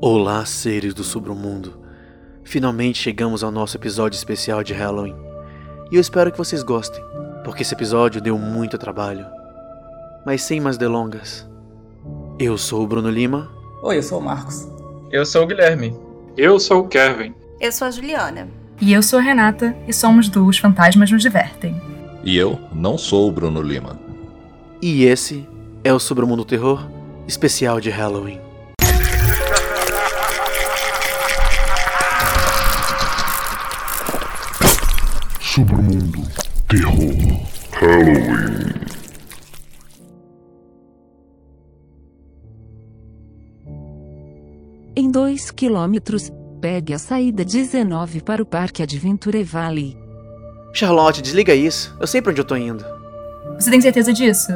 [0.00, 1.82] Olá, seres do submundo.
[2.44, 5.16] Finalmente chegamos ao nosso episódio especial de Halloween.
[5.90, 7.02] E eu espero que vocês gostem,
[7.42, 9.26] porque esse episódio deu muito trabalho.
[10.24, 11.48] Mas sem mais delongas.
[12.38, 13.50] Eu sou o Bruno Lima.
[13.82, 14.68] Oi, eu sou o Marcos.
[15.10, 15.92] Eu sou o Guilherme.
[16.36, 17.34] Eu sou o Kevin.
[17.60, 18.46] Eu sou a Juliana.
[18.80, 21.74] E eu sou a Renata e somos do Os Fantasmas Nos Divertem.
[22.22, 23.98] E eu não sou o Bruno Lima.
[24.80, 25.44] E esse
[25.82, 26.88] é o Submundo Terror
[27.26, 28.47] especial de Halloween.
[35.58, 36.22] Submundo
[36.68, 38.74] Terror Halloween.
[44.94, 49.98] Em 2 quilômetros, pegue a saída 19 para o Parque Adventure Valley.
[50.72, 51.92] Charlotte, desliga isso.
[51.98, 52.84] Eu sei pra onde eu tô indo.
[53.58, 54.52] Você tem certeza disso?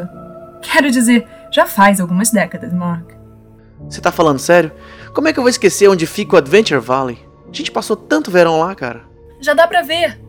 [0.62, 3.10] Quero dizer, já faz algumas décadas, Mark.
[3.90, 4.70] Você tá falando sério?
[5.12, 7.18] Como é que eu vou esquecer onde fica o Adventure Valley?
[7.48, 9.02] A gente passou tanto verão lá, cara.
[9.40, 10.21] Já dá pra ver.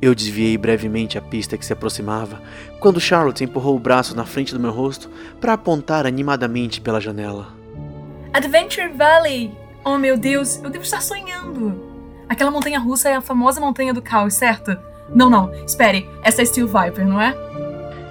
[0.00, 2.40] Eu desviei brevemente a pista que se aproximava
[2.78, 5.10] quando Charlotte empurrou o braço na frente do meu rosto
[5.40, 7.48] para apontar animadamente pela janela.
[8.32, 9.50] Adventure Valley!
[9.84, 11.88] Oh meu Deus, eu devo estar sonhando!
[12.28, 14.76] Aquela montanha russa é a famosa montanha do caos, certo?
[15.12, 17.34] Não, não, espere, essa é Steel Viper, não é?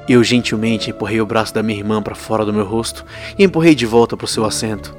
[0.10, 3.06] Eu gentilmente empurrei o braço da minha irmã para fora do meu rosto
[3.38, 4.96] e empurrei de volta para o seu assento.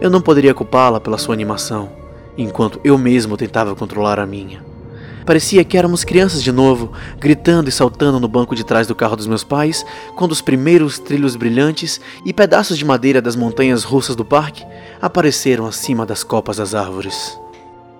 [0.00, 1.90] Eu não poderia culpá-la pela sua animação,
[2.36, 4.65] enquanto eu mesmo tentava controlar a minha.
[5.26, 9.16] Parecia que éramos crianças de novo, gritando e saltando no banco de trás do carro
[9.16, 14.14] dos meus pais, quando os primeiros trilhos brilhantes e pedaços de madeira das montanhas russas
[14.14, 14.64] do parque
[15.02, 17.36] apareceram acima das copas das árvores.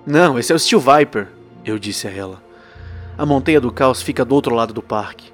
[0.05, 1.27] Não, esse é o Steel Viper,
[1.65, 2.41] eu disse a ela.
[3.17, 5.33] A montanha do caos fica do outro lado do parque.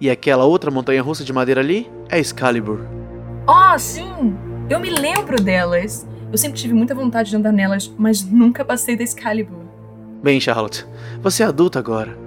[0.00, 2.80] E aquela outra montanha russa de madeira ali é Excalibur.
[3.46, 4.36] Oh, sim!
[4.68, 6.04] Eu me lembro delas.
[6.32, 9.67] Eu sempre tive muita vontade de andar nelas, mas nunca passei da Excalibur.
[10.20, 10.84] Bem, Charlotte,
[11.22, 12.18] você é adulta agora.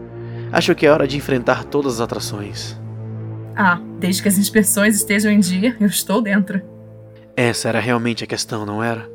[0.49, 2.79] Acho que é hora de enfrentar todas as atrações.
[3.53, 6.61] Ah, desde que as inspeções estejam em dia, eu estou dentro.
[7.35, 9.11] Essa era realmente a questão, não era?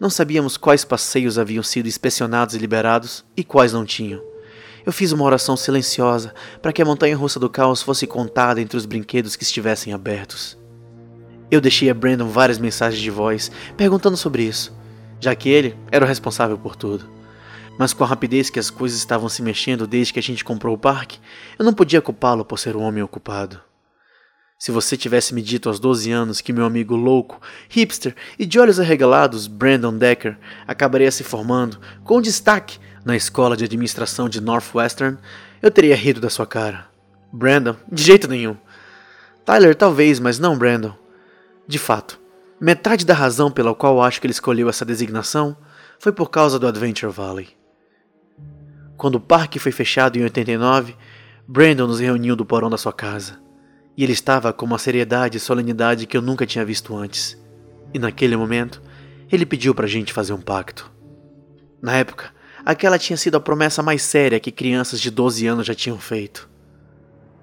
[0.00, 4.20] Não sabíamos quais passeios haviam sido inspecionados e liberados e quais não tinham.
[4.84, 8.76] Eu fiz uma oração silenciosa para que a montanha russa do caos fosse contada entre
[8.76, 10.58] os brinquedos que estivessem abertos.
[11.52, 14.76] Eu deixei a Brandon várias mensagens de voz perguntando sobre isso,
[15.20, 17.21] já que ele era o responsável por tudo
[17.78, 20.74] mas com a rapidez que as coisas estavam se mexendo desde que a gente comprou
[20.74, 21.18] o parque,
[21.58, 23.60] eu não podia culpá-lo por ser um homem ocupado.
[24.58, 28.60] Se você tivesse me dito aos 12 anos que meu amigo louco, hipster e de
[28.60, 30.38] olhos arregalados Brandon Decker
[30.68, 35.18] acabaria se formando, com destaque, na escola de administração de Northwestern,
[35.60, 36.86] eu teria rido da sua cara.
[37.32, 38.56] Brandon, de jeito nenhum.
[39.44, 40.94] Tyler, talvez, mas não Brandon.
[41.66, 42.20] De fato,
[42.60, 45.56] metade da razão pela qual acho que ele escolheu essa designação
[45.98, 47.61] foi por causa do Adventure Valley.
[49.02, 50.94] Quando o parque foi fechado em 89,
[51.44, 53.40] Brandon nos reuniu do porão da sua casa.
[53.96, 57.36] E ele estava com uma seriedade e solenidade que eu nunca tinha visto antes.
[57.92, 58.80] E naquele momento,
[59.28, 60.88] ele pediu para a gente fazer um pacto.
[61.82, 62.30] Na época,
[62.64, 66.48] aquela tinha sido a promessa mais séria que crianças de 12 anos já tinham feito.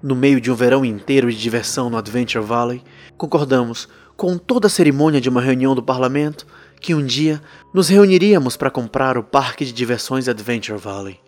[0.02, 2.82] No meio de um verão inteiro de diversão no Adventure Valley,
[3.18, 6.46] concordamos, com toda a cerimônia de uma reunião do parlamento,
[6.80, 7.38] que um dia
[7.74, 11.20] nos reuniríamos para comprar o parque de diversões Adventure Valley.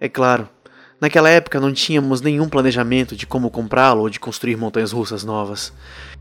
[0.00, 0.48] É claro,
[0.98, 5.74] naquela época não tínhamos nenhum planejamento de como comprá-lo ou de construir montanhas russas novas.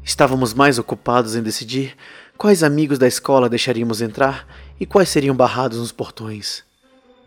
[0.04, 1.96] Estávamos mais ocupados em decidir
[2.38, 4.46] quais amigos da escola deixaríamos entrar
[4.78, 6.64] e quais seriam barrados nos portões.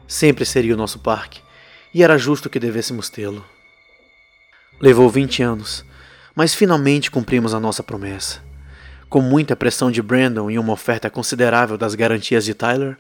[0.07, 1.41] Sempre seria o nosso parque,
[1.95, 3.43] e era justo que devêssemos tê-lo.
[4.79, 5.85] Levou 20 anos,
[6.35, 8.43] mas finalmente cumprimos a nossa promessa.
[9.09, 12.99] Com muita pressão de Brandon e uma oferta considerável das garantias de Tyler,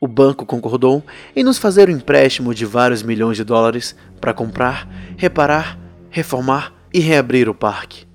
[0.00, 4.88] o banco concordou em nos fazer um empréstimo de vários milhões de dólares para comprar,
[5.16, 5.78] reparar,
[6.10, 8.06] reformar e reabrir o parque.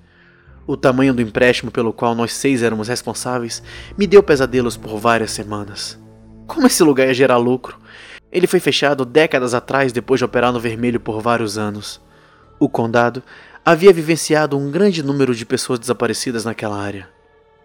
[0.68, 3.64] O tamanho do empréstimo pelo qual nós seis éramos responsáveis
[3.98, 6.00] me deu pesadelos por várias semanas.
[6.46, 7.80] Como esse lugar ia gerar lucro?
[8.32, 12.00] Ele foi fechado décadas atrás depois de operar no vermelho por vários anos.
[12.60, 13.24] O condado
[13.66, 17.10] havia vivenciado um grande número de pessoas desaparecidas naquela área.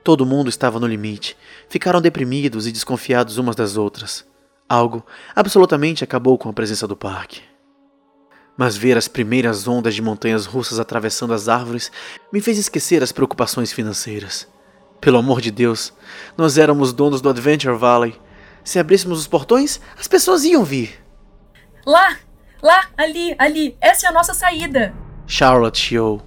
[0.05, 1.35] Todo mundo estava no limite.
[1.67, 4.23] Ficaram deprimidos e desconfiados umas das outras.
[4.69, 5.05] Algo
[5.35, 7.41] absolutamente acabou com a presença do parque.
[8.55, 11.91] Mas ver as primeiras ondas de montanhas russas atravessando as árvores
[12.31, 14.47] me fez esquecer as preocupações financeiras.
[15.01, 15.93] Pelo amor de Deus,
[16.37, 18.15] nós éramos donos do Adventure Valley.
[18.63, 21.03] Se abríssemos os portões, as pessoas iam vir.
[21.87, 22.19] Lá!
[22.63, 22.89] Lá!
[22.99, 23.35] Ali!
[23.39, 23.77] Ali!
[23.81, 24.95] Essa é a nossa saída!
[25.27, 26.23] Charlotte chiou.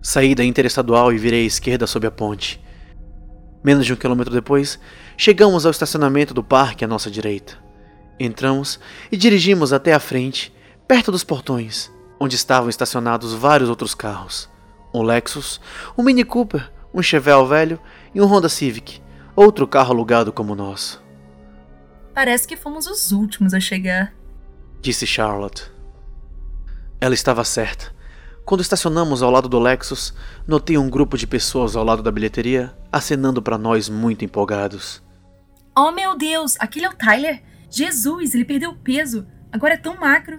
[0.00, 2.61] Saí da interestadual e virei à esquerda sob a ponte.
[3.62, 4.78] Menos de um quilômetro depois,
[5.16, 7.56] chegamos ao estacionamento do parque à nossa direita.
[8.18, 8.78] Entramos
[9.10, 10.52] e dirigimos até a frente,
[10.86, 14.50] perto dos portões, onde estavam estacionados vários outros carros:
[14.92, 15.60] um Lexus,
[15.96, 17.80] um Mini Cooper, um Chevelle velho
[18.14, 19.00] e um Honda Civic,
[19.34, 21.02] outro carro alugado como o nosso.
[22.14, 24.12] Parece que fomos os últimos a chegar.
[24.80, 25.70] Disse Charlotte.
[27.00, 27.92] Ela estava certa.
[28.44, 30.12] Quando estacionamos ao lado do Lexus,
[30.46, 35.02] notei um grupo de pessoas ao lado da bilheteria acenando para nós muito empolgados.
[35.76, 37.42] Oh meu Deus, aquele é o Tyler?
[37.70, 39.26] Jesus, ele perdeu peso.
[39.50, 40.38] Agora é tão magro.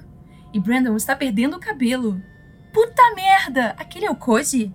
[0.53, 2.21] E Brandon está perdendo o cabelo.
[2.73, 4.71] Puta merda, aquele é o Koji?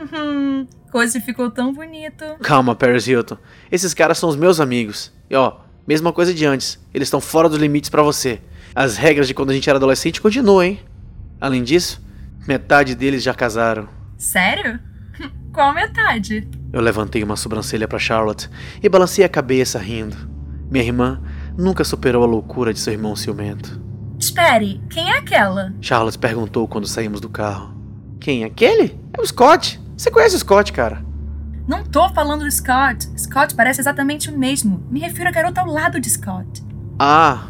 [0.00, 2.24] Hum, Koji ficou tão bonito.
[2.40, 3.36] Calma, Paris Hilton.
[3.70, 5.12] Esses caras são os meus amigos.
[5.28, 6.78] E ó, mesma coisa de antes.
[6.94, 8.40] Eles estão fora dos limites para você.
[8.74, 10.80] As regras de quando a gente era adolescente continuam, hein?
[11.40, 12.00] Além disso,
[12.48, 13.90] Metade deles já casaram.
[14.16, 14.80] Sério?
[15.52, 16.48] Qual metade?
[16.72, 18.48] Eu levantei uma sobrancelha para Charlotte
[18.82, 20.16] e balancei a cabeça rindo.
[20.70, 21.20] Minha irmã
[21.58, 23.78] nunca superou a loucura de seu irmão ciumento.
[24.18, 25.74] Espere, quem é aquela?
[25.82, 27.76] Charlotte perguntou quando saímos do carro.
[28.18, 28.44] Quem?
[28.44, 28.98] Aquele?
[29.12, 29.78] É o Scott.
[29.94, 31.04] Você conhece o Scott, cara?
[31.68, 33.10] Não tô falando do Scott.
[33.20, 34.82] Scott parece exatamente o mesmo.
[34.90, 36.64] Me refiro à garota ao lado de Scott.
[36.98, 37.48] Ah!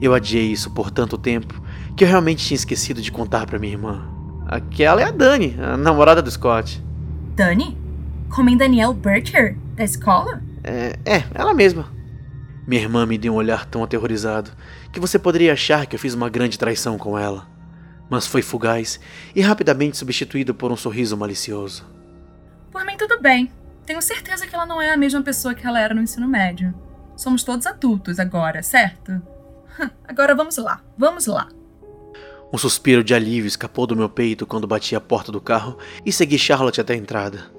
[0.00, 1.65] Eu adiei isso por tanto tempo
[1.96, 4.06] que eu realmente tinha esquecido de contar para minha irmã.
[4.46, 6.84] Aquela é a Dani, a namorada do Scott.
[7.34, 7.76] Dani?
[8.28, 10.42] Como em Danielle Bircher, da escola?
[10.62, 11.90] É, é, ela mesma.
[12.66, 14.50] Minha irmã me deu um olhar tão aterrorizado
[14.92, 17.46] que você poderia achar que eu fiz uma grande traição com ela.
[18.10, 19.00] Mas foi fugaz
[19.34, 21.86] e rapidamente substituído por um sorriso malicioso.
[22.70, 23.50] Por mim, tudo bem.
[23.86, 26.74] Tenho certeza que ela não é a mesma pessoa que ela era no ensino médio.
[27.16, 29.22] Somos todos adultos agora, certo?
[30.06, 31.48] Agora vamos lá, vamos lá.
[32.52, 36.12] Um suspiro de alívio escapou do meu peito quando bati a porta do carro e
[36.12, 37.50] segui Charlotte até a entrada.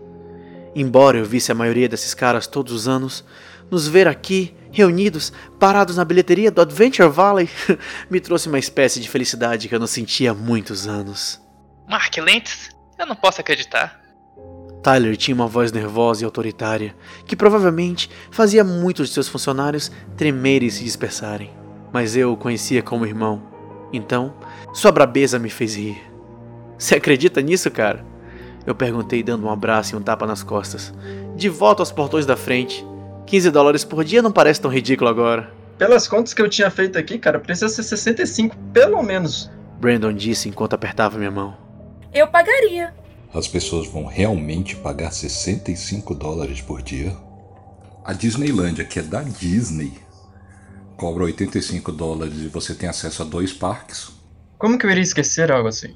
[0.75, 3.23] Embora eu visse a maioria desses caras todos os anos,
[3.69, 7.49] nos ver aqui, reunidos, parados na bilheteria do Adventure Valley,
[8.09, 11.41] me trouxe uma espécie de felicidade que eu não sentia há muitos anos.
[11.89, 12.69] Mark Lentz?
[12.97, 14.01] Eu não posso acreditar.
[14.81, 16.95] Tyler tinha uma voz nervosa e autoritária,
[17.25, 21.51] que provavelmente fazia muitos de seus funcionários tremerem e se dispersarem.
[21.91, 23.56] Mas eu o conhecia como irmão.
[23.91, 24.33] Então,
[24.73, 26.01] sua brabeza me fez rir.
[26.77, 28.05] Você acredita nisso, cara?
[28.65, 30.93] Eu perguntei, dando um abraço e um tapa nas costas.
[31.35, 32.85] De volta aos portões da frente.
[33.25, 35.51] 15 dólares por dia não parece tão ridículo agora.
[35.77, 39.49] Pelas contas que eu tinha feito aqui, cara, precisa ser 65, pelo menos.
[39.79, 41.55] Brandon disse enquanto apertava minha mão.
[42.13, 42.93] Eu pagaria.
[43.33, 47.15] As pessoas vão realmente pagar 65 dólares por dia?
[48.03, 49.93] A Disneylandia, que é da Disney,
[50.97, 54.09] cobra 85 dólares e você tem acesso a dois parques.
[54.57, 55.95] Como que eu iria esquecer algo assim?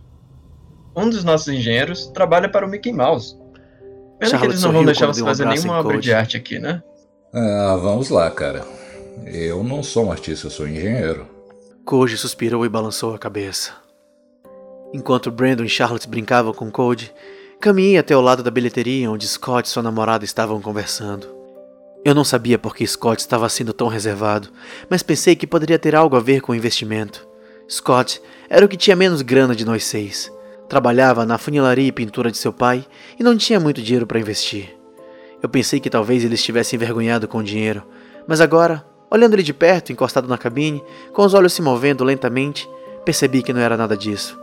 [0.96, 3.36] Um dos nossos engenheiros trabalha para o Mickey Mouse.
[4.20, 6.84] Pena que eles não vão deixar você fazer nenhuma obra de arte aqui, né?
[7.34, 8.64] Ah, vamos lá, cara.
[9.26, 11.26] Eu não sou um artista, eu sou um engenheiro.
[11.84, 13.72] Code suspirou e balançou a cabeça.
[14.94, 17.12] Enquanto Brandon e Charlotte brincavam com Code,
[17.60, 21.41] caminhei até o lado da bilheteria onde Scott e sua namorada estavam conversando.
[22.04, 24.50] Eu não sabia por que Scott estava sendo tão reservado,
[24.90, 27.28] mas pensei que poderia ter algo a ver com o investimento.
[27.70, 28.20] Scott
[28.50, 30.32] era o que tinha menos grana de nós seis.
[30.68, 32.86] Trabalhava na funilaria e pintura de seu pai
[33.20, 34.76] e não tinha muito dinheiro para investir.
[35.44, 37.84] Eu pensei que talvez ele estivesse envergonhado com o dinheiro,
[38.28, 40.84] mas agora, olhando ele de perto, encostado na cabine,
[41.14, 42.68] com os olhos se movendo lentamente,
[43.06, 44.40] percebi que não era nada disso.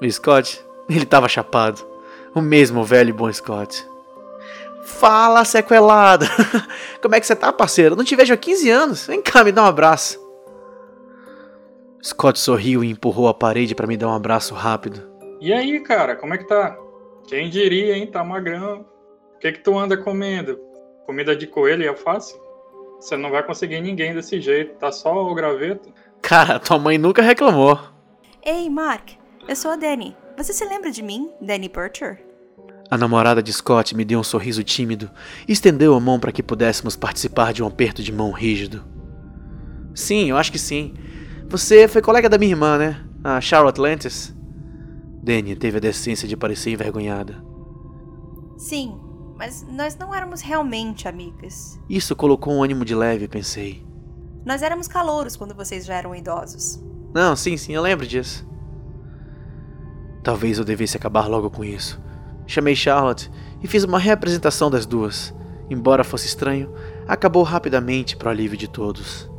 [0.00, 1.86] O Scott, ele estava chapado.
[2.34, 3.84] O mesmo velho e bom Scott.
[4.82, 6.26] Fala, sequelada!
[7.02, 7.96] Como é que você tá, parceiro?
[7.96, 9.06] não te vejo há 15 anos.
[9.06, 10.18] Vem cá, me dá um abraço.
[12.02, 15.08] Scott sorriu e empurrou a parede para me dar um abraço rápido.
[15.40, 16.76] E aí, cara, como é que tá?
[17.26, 18.06] Quem diria, hein?
[18.06, 18.86] Tá magrão.
[19.34, 20.58] O que que tu anda comendo?
[21.06, 22.34] Comida de coelho e alface?
[23.00, 25.92] Você não vai conseguir ninguém desse jeito, tá só o graveto.
[26.20, 27.78] Cara, tua mãe nunca reclamou.
[28.44, 29.10] Ei, Mark,
[29.46, 30.16] eu sou a Danny.
[30.36, 32.24] Você se lembra de mim, Danny Butcher?
[32.90, 35.10] A namorada de Scott me deu um sorriso tímido
[35.46, 38.82] e estendeu a mão para que pudéssemos participar de um aperto de mão rígido.
[39.94, 40.94] Sim, eu acho que sim.
[41.48, 43.04] Você foi colega da minha irmã, né?
[43.22, 44.34] A Charlotte Lantis?
[45.22, 47.44] Danny teve a decência de parecer envergonhada.
[48.56, 48.98] Sim,
[49.36, 51.78] mas nós não éramos realmente amigas.
[51.90, 53.86] Isso colocou um ânimo de leve, pensei.
[54.46, 56.82] Nós éramos calouros quando vocês já eram idosos.
[57.14, 58.48] Não, sim, sim, eu lembro disso.
[60.24, 62.00] Talvez eu devesse acabar logo com isso.
[62.48, 63.30] Chamei Charlotte
[63.62, 65.34] e fiz uma reapresentação das duas.
[65.68, 66.72] Embora fosse estranho,
[67.06, 69.30] acabou rapidamente para o alívio de todos.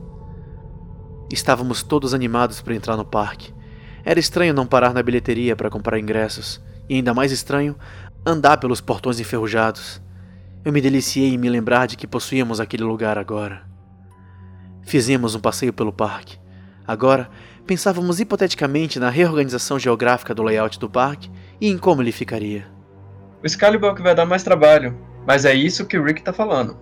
[1.33, 3.51] Estávamos todos animados para entrar no parque.
[4.05, 7.75] Era estranho não parar na bilheteria para comprar ingressos, e ainda mais estranho
[8.23, 9.99] andar pelos portões enferrujados.
[10.63, 13.63] Eu me deliciei em me lembrar de que possuíamos aquele lugar agora.
[14.83, 16.37] Fizemos um passeio pelo parque.
[16.85, 17.27] Agora,
[17.65, 22.78] pensávamos hipoteticamente na reorganização geográfica do layout do parque e em como ele ficaria.
[23.41, 26.77] O Excalibur que vai dar mais trabalho, mas é isso que o Rick tá falando.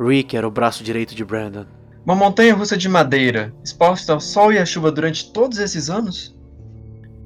[0.00, 1.66] Rick era o braço direito de Brandon.
[2.04, 6.34] Uma montanha russa de madeira, exposta ao sol e à chuva durante todos esses anos?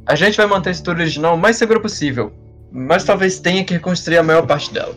[0.06, 2.32] A gente vai manter a estrutura original o mais segura possível,
[2.72, 4.94] mas talvez tenha que reconstruir a maior parte dela.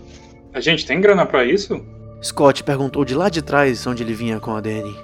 [0.53, 1.79] A gente tem grana para isso?
[2.23, 4.97] Scott perguntou de lá de trás onde ele vinha com a Danny.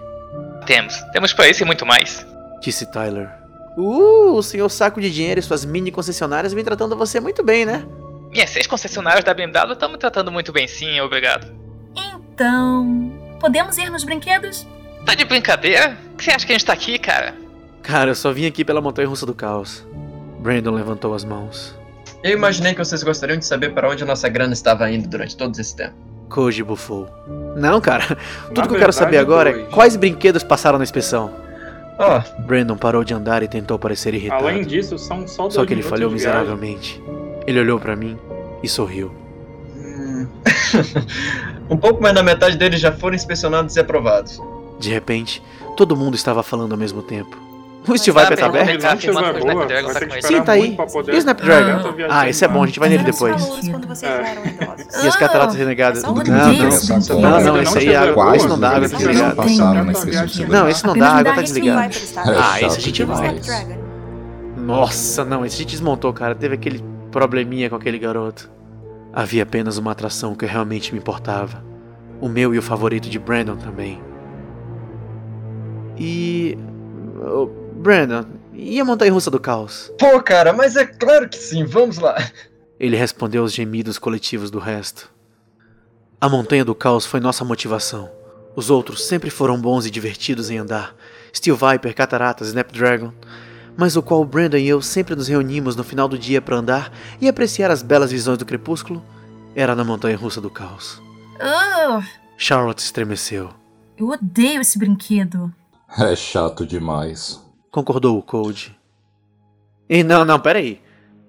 [0.66, 0.96] Temos.
[1.12, 2.26] Temos para isso e muito mais.
[2.62, 3.30] Disse Tyler.
[3.78, 7.66] Uh, o senhor saco de dinheiro e suas mini concessionárias vem tratando você muito bem,
[7.66, 7.86] né?
[8.32, 11.48] Minhas seis concessionárias da BMW estão me tratando muito bem sim, obrigado.
[11.96, 13.12] Então.
[13.40, 14.66] Podemos ir nos brinquedos?
[15.06, 15.98] Tá de brincadeira?
[16.14, 17.34] O que você acha que a gente tá aqui, cara?
[17.82, 19.86] Cara, eu só vim aqui pela montanha russa do caos.
[20.40, 21.76] Brandon levantou as mãos.
[22.24, 25.36] Eu imaginei que vocês gostariam de saber para onde a nossa grana estava indo durante
[25.36, 25.96] todo esse tempo.
[26.30, 27.10] Koji bufou.
[27.58, 28.16] Não, cara.
[28.48, 29.68] Tudo Na que eu quero saber agora dois.
[29.68, 31.34] é quais brinquedos passaram na inspeção.
[32.00, 32.42] Oh.
[32.44, 34.48] Brandon parou de andar e tentou parecer irritado.
[34.48, 37.02] Além disso, são só dois Só que ele falhou miseravelmente.
[37.46, 38.18] Ele olhou para mim
[38.62, 39.12] e sorriu.
[39.76, 40.28] Hum.
[41.70, 44.40] um pouco mais da metade deles já foram inspecionados e aprovados.
[44.80, 45.42] De repente,
[45.76, 47.38] todo mundo estava falando ao mesmo tempo.
[47.88, 48.80] O Steve Viper tá aberto?
[50.22, 50.78] Sim, tá aí.
[51.08, 51.96] E o Snapdragon?
[52.10, 53.44] Ah, esse é bom, a gente vai nele depois.
[55.04, 56.04] E as cataratas renegadas?
[56.04, 58.36] Não, não, não, não, esse aí é água.
[58.36, 59.36] Esse não dá, água tá desligado.
[60.48, 61.96] Não, esse não dá, água tá desligado.
[62.18, 63.36] Ah, esse a gente vai.
[64.58, 66.36] Nossa, não, esse a gente desmontou, cara.
[66.36, 68.50] Teve aquele probleminha com aquele garoto.
[69.14, 71.64] Havia apenas uma atração que realmente me importava.
[72.20, 74.02] O meu e o favorito de Brandon também.
[75.98, 76.58] E.
[77.24, 79.92] Oh, Brandon, e a montanha russa do caos?
[80.00, 82.16] Pô, cara, mas é claro que sim, vamos lá.
[82.80, 85.12] Ele respondeu aos gemidos coletivos do resto.
[86.20, 88.10] A montanha do caos foi nossa motivação.
[88.56, 90.96] Os outros sempre foram bons e divertidos em andar.
[91.36, 93.14] Steel Viper, Cataratas, Snapdragon
[93.78, 96.92] mas o qual Brandon e eu sempre nos reunimos no final do dia para andar
[97.20, 99.04] e apreciar as belas visões do crepúsculo,
[99.56, 101.02] era na montanha russa do caos.
[101.36, 102.04] Uh,
[102.38, 103.50] Charlotte estremeceu.
[103.98, 105.54] Eu odeio esse brinquedo.
[105.98, 107.42] É chato demais.
[107.70, 108.78] Concordou o Cold.
[109.90, 110.82] E não, não, peraí.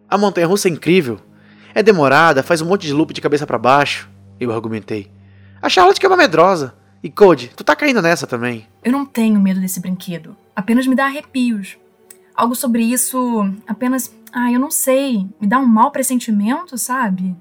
[0.08, 1.18] A montanha russa é incrível.
[1.74, 4.08] É demorada, faz um monte de loop de cabeça para baixo.
[4.38, 5.10] Eu argumentei.
[5.60, 6.74] A Charlotte que é uma medrosa.
[7.02, 8.66] E Code, tu tá caindo nessa também.
[8.84, 10.36] Eu não tenho medo desse brinquedo.
[10.54, 11.76] Apenas me dá arrepios.
[12.34, 14.14] Algo sobre isso apenas.
[14.32, 15.26] Ah, eu não sei.
[15.40, 17.36] Me dá um mau pressentimento, sabe?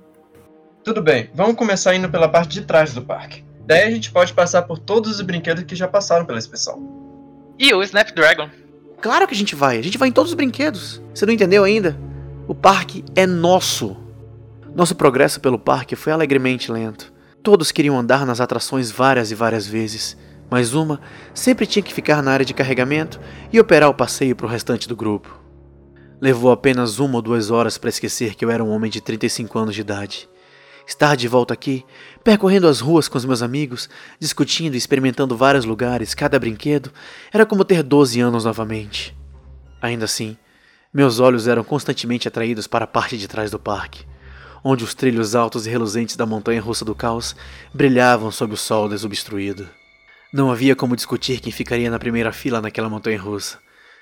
[0.83, 3.43] Tudo bem, vamos começar indo pela parte de trás do parque.
[3.65, 7.01] Daí a gente pode passar por todos os brinquedos que já passaram pela inspeção.
[7.57, 8.50] E o Snapdragon?
[9.00, 11.01] Claro que a gente vai, a gente vai em todos os brinquedos.
[11.13, 11.98] Você não entendeu ainda?
[12.48, 13.95] O parque é nosso.
[14.75, 17.13] Nosso progresso pelo parque foi alegremente lento.
[17.43, 20.17] Todos queriam andar nas atrações várias e várias vezes
[20.51, 21.00] mas uma
[21.34, 23.22] sempre tinha que ficar na área de carregamento
[23.53, 25.39] e operar o passeio para o restante do grupo.
[26.20, 29.58] Levou apenas uma ou duas horas para esquecer que eu era um homem de 35
[29.58, 30.29] anos de idade.
[30.86, 31.86] Estar de volta aqui,
[32.22, 33.89] percorrendo as ruas com os meus amigos,
[34.20, 36.91] discutindo e experimentando vários lugares, cada brinquedo,
[37.31, 39.17] era como ter 12 anos novamente.
[39.81, 40.38] Ainda assim,
[40.93, 44.05] meus olhos eram constantemente atraídos para a parte de trás do parque,
[44.62, 47.38] onde os trilhos altos e reluzentes da montanha russa do caos
[47.74, 49.81] brilhavam sob o sol desobstruído.
[50.34, 53.60] Não havia como discutir quem ficaria na primeira fila naquela montanha russa.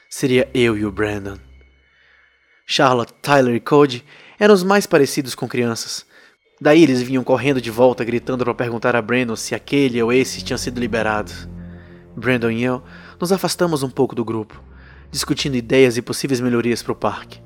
[0.07, 1.37] Seria eu e o Brandon.
[2.67, 4.05] Charlotte, Tyler e Cody
[4.37, 6.05] eram os mais parecidos com crianças.
[6.61, 10.43] Daí eles vinham correndo de volta, gritando para perguntar a Brandon se aquele ou esse
[10.43, 11.49] tinham sido liberados.
[12.15, 12.83] Brandon e eu
[13.19, 14.63] nos afastamos um pouco do grupo,
[15.09, 17.41] discutindo ideias e possíveis melhorias para o parque.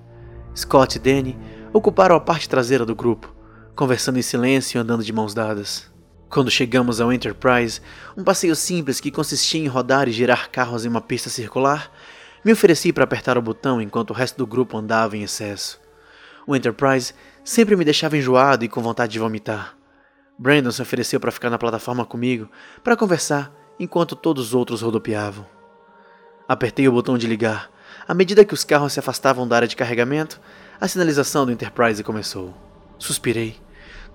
[0.53, 1.39] Scott e Danny
[1.71, 3.33] ocuparam a parte traseira do grupo,
[3.77, 5.92] conversando em silêncio e andando de mãos dadas.
[6.33, 7.79] Quando chegamos ao Enterprise,
[8.17, 11.91] um passeio simples que consistia em rodar e girar carros em uma pista circular,
[12.43, 15.79] me ofereci para apertar o botão enquanto o resto do grupo andava em excesso.
[16.47, 17.13] O Enterprise
[17.43, 19.77] sempre me deixava enjoado e com vontade de vomitar.
[20.35, 22.49] Brandon se ofereceu para ficar na plataforma comigo
[22.83, 25.45] para conversar enquanto todos os outros rodopiavam.
[26.49, 27.69] Apertei o botão de ligar.
[28.07, 30.41] À medida que os carros se afastavam da área de carregamento,
[30.81, 32.55] a sinalização do Enterprise começou.
[32.97, 33.61] Suspirei.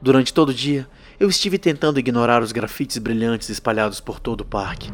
[0.02, 0.88] Durante todo o dia,
[1.20, 4.92] eu estive tentando ignorar os grafites brilhantes espalhados por todo o parque,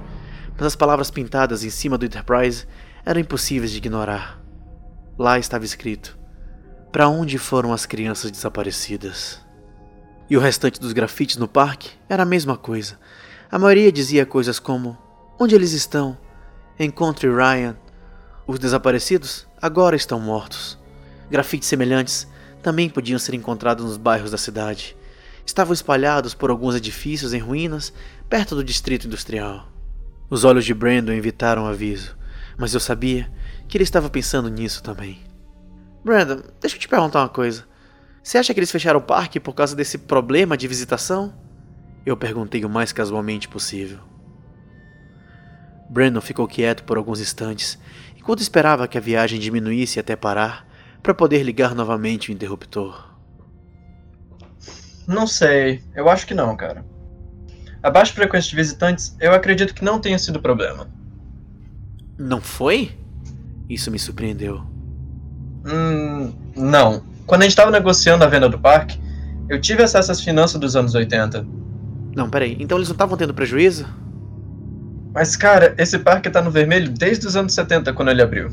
[0.57, 2.67] mas as palavras pintadas em cima do Enterprise
[3.05, 4.41] eram impossíveis de ignorar.
[5.19, 6.17] Lá estava escrito:
[6.91, 9.45] Para onde foram as crianças desaparecidas?
[10.31, 12.99] E o restante dos grafites no parque era a mesma coisa.
[13.51, 14.97] A maioria dizia coisas como:
[15.39, 16.17] Onde eles estão?
[16.81, 17.77] Encontre Ryan.
[18.47, 20.79] Os desaparecidos agora estão mortos.
[21.31, 22.27] Grafites semelhantes
[22.63, 24.97] também podiam ser encontrados nos bairros da cidade
[25.47, 27.93] estavam espalhados por alguns edifícios em ruínas
[28.29, 29.69] perto do distrito industrial.
[30.31, 32.17] Os olhos de Brandon evitaram o aviso,
[32.57, 33.31] mas eu sabia
[33.69, 35.21] que ele estava pensando nisso também.
[36.05, 37.65] Brandon, deixa eu te perguntar uma coisa.
[38.23, 41.35] Você acha que eles fecharam o parque por causa desse problema de visitação?
[42.07, 43.99] Eu perguntei o mais casualmente possível.
[45.89, 47.79] Brandon ficou quieto por alguns instantes,
[48.17, 50.67] enquanto esperava que a viagem diminuísse até parar
[51.03, 53.14] para poder ligar novamente o interruptor.
[55.07, 56.85] Não sei, eu acho que não, cara.
[57.83, 60.89] A baixa frequência de visitantes, eu acredito que não tenha sido problema.
[62.19, 62.93] Não foi?
[63.69, 64.63] Isso me surpreendeu.
[65.67, 67.03] Hum, não.
[67.27, 68.99] Quando a gente estava negociando a venda do parque,
[69.49, 71.47] eu tive acesso às finanças dos anos 80.
[72.15, 72.57] Não, peraí.
[72.59, 73.87] Então eles não estavam tendo prejuízo?
[75.13, 78.49] Mas, cara, esse parque tá no vermelho desde os anos 70, quando ele abriu.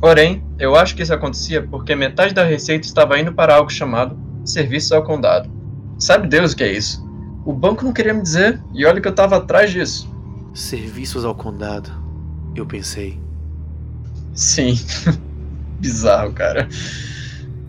[0.00, 4.18] Porém, eu acho que isso acontecia porque metade da receita estava indo para algo chamado
[4.44, 5.50] Serviços ao Condado.
[5.98, 7.04] Sabe Deus o que é isso?
[7.44, 10.12] O banco não queria me dizer, e olha que eu estava atrás disso.
[10.54, 11.90] Serviços ao Condado,
[12.54, 13.20] eu pensei.
[14.34, 14.74] Sim.
[15.78, 16.68] Bizarro, cara.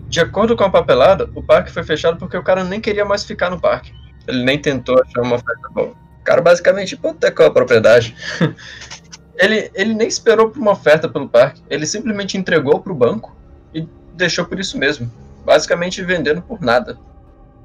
[0.08, 3.24] De acordo com a papelada, o parque foi fechado porque o cara nem queria mais
[3.24, 3.92] ficar no parque.
[4.26, 8.14] Ele nem tentou achar uma oferta boa cara basicamente hipotecou a propriedade.
[9.38, 13.34] ele, ele nem esperou por uma oferta pelo parque, ele simplesmente entregou para o banco
[13.72, 15.10] e deixou por isso mesmo.
[15.44, 16.98] Basicamente vendendo por nada.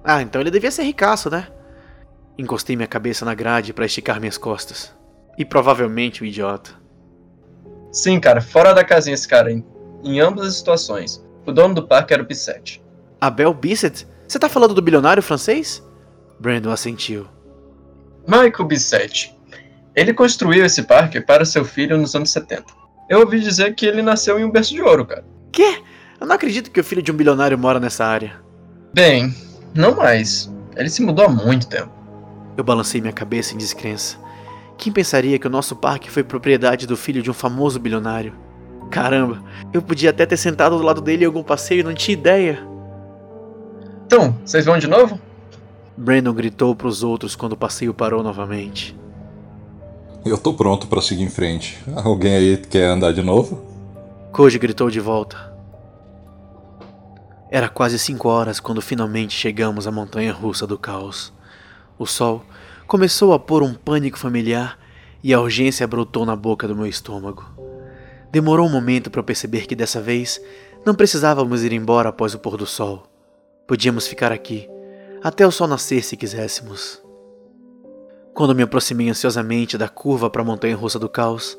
[0.04, 1.48] Ah, então ele devia ser ricaço, né?
[2.38, 4.94] Encostei minha cabeça na grade para esticar minhas costas.
[5.38, 6.72] E provavelmente o um idiota.
[7.92, 9.66] Sim, cara, fora da casinha esse cara, hein?
[10.04, 11.24] Em ambas as situações.
[11.46, 12.82] O dono do parque era o Bissett.
[13.20, 14.08] Abel Bissett?
[14.28, 15.84] Você tá falando do bilionário francês?
[16.40, 17.28] Brandon assentiu.
[18.28, 19.38] Michael Bissett.
[19.96, 22.64] Ele construiu esse parque para seu filho nos anos 70.
[23.10, 25.26] Eu ouvi dizer que ele nasceu em um berço de ouro, cara.
[25.52, 25.82] Quê?
[26.20, 28.40] Eu não acredito que o filho de um bilionário mora nessa área.
[28.94, 29.36] Bem,
[29.74, 30.52] não mais.
[30.76, 31.92] Ele se mudou há muito tempo.
[32.58, 34.18] Eu balancei minha cabeça em descrença.
[34.78, 38.34] Quem pensaria que o nosso parque foi propriedade do filho de um famoso bilionário?
[38.90, 42.14] Caramba, eu podia até ter sentado do lado dele em algum passeio e não tinha
[42.14, 42.60] ideia.
[44.06, 45.20] Então, vocês vão de novo?
[45.96, 48.98] Brandon gritou para os outros quando o passeio parou novamente.
[50.26, 51.80] Eu tô pronto para seguir em frente.
[51.96, 53.64] Alguém aí quer andar de novo?
[54.32, 55.51] Koji gritou de volta.
[57.52, 61.34] Era quase cinco horas quando finalmente chegamos à montanha russa do caos.
[62.00, 62.46] O sol
[62.88, 64.80] começou a pôr um pânico familiar
[65.22, 67.46] e a urgência brotou na boca do meu estômago.
[68.32, 70.42] Demorou um momento para perceber que dessa vez
[70.86, 73.06] não precisávamos ir embora após o pôr do sol.
[73.68, 74.70] Podíamos ficar aqui
[75.22, 77.02] até o sol nascer se quiséssemos.
[78.34, 81.58] Quando me aproximei ansiosamente da curva para a montanha russa do caos,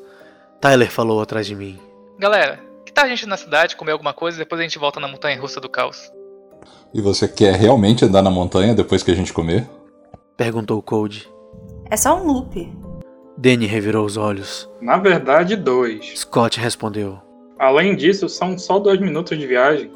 [0.59, 1.79] Tyler falou atrás de mim.
[2.17, 4.99] Galera, tal a gente ir na cidade comer alguma coisa e depois a gente volta
[4.99, 6.11] na montanha russa do caos?
[6.93, 9.67] E você quer realmente andar na montanha depois que a gente comer?
[10.37, 11.27] Perguntou Cold.
[11.89, 12.71] É só um loop.
[13.37, 14.69] Danny revirou os olhos.
[14.79, 16.19] Na verdade, dois.
[16.19, 17.19] Scott respondeu.
[17.57, 19.91] Além disso, são só dois minutos de viagem.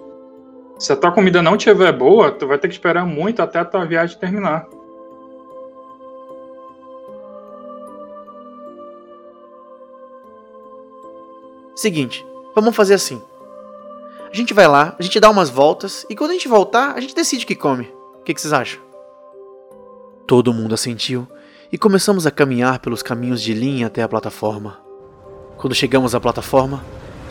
[0.80, 3.66] Se a tua comida não estiver boa, tu vai ter que esperar muito até a
[3.66, 4.68] tua viagem terminar.
[11.76, 12.26] Seguinte,
[12.62, 13.22] vamos fazer assim.
[14.32, 17.00] A gente vai lá, a gente dá umas voltas e quando a gente voltar, a
[17.00, 17.86] gente decide o que come.
[18.20, 18.82] O que, que vocês acham?
[20.26, 21.28] Todo mundo assentiu
[21.72, 24.80] e começamos a caminhar pelos caminhos de linha até a plataforma.
[25.58, 26.84] Quando chegamos à plataforma,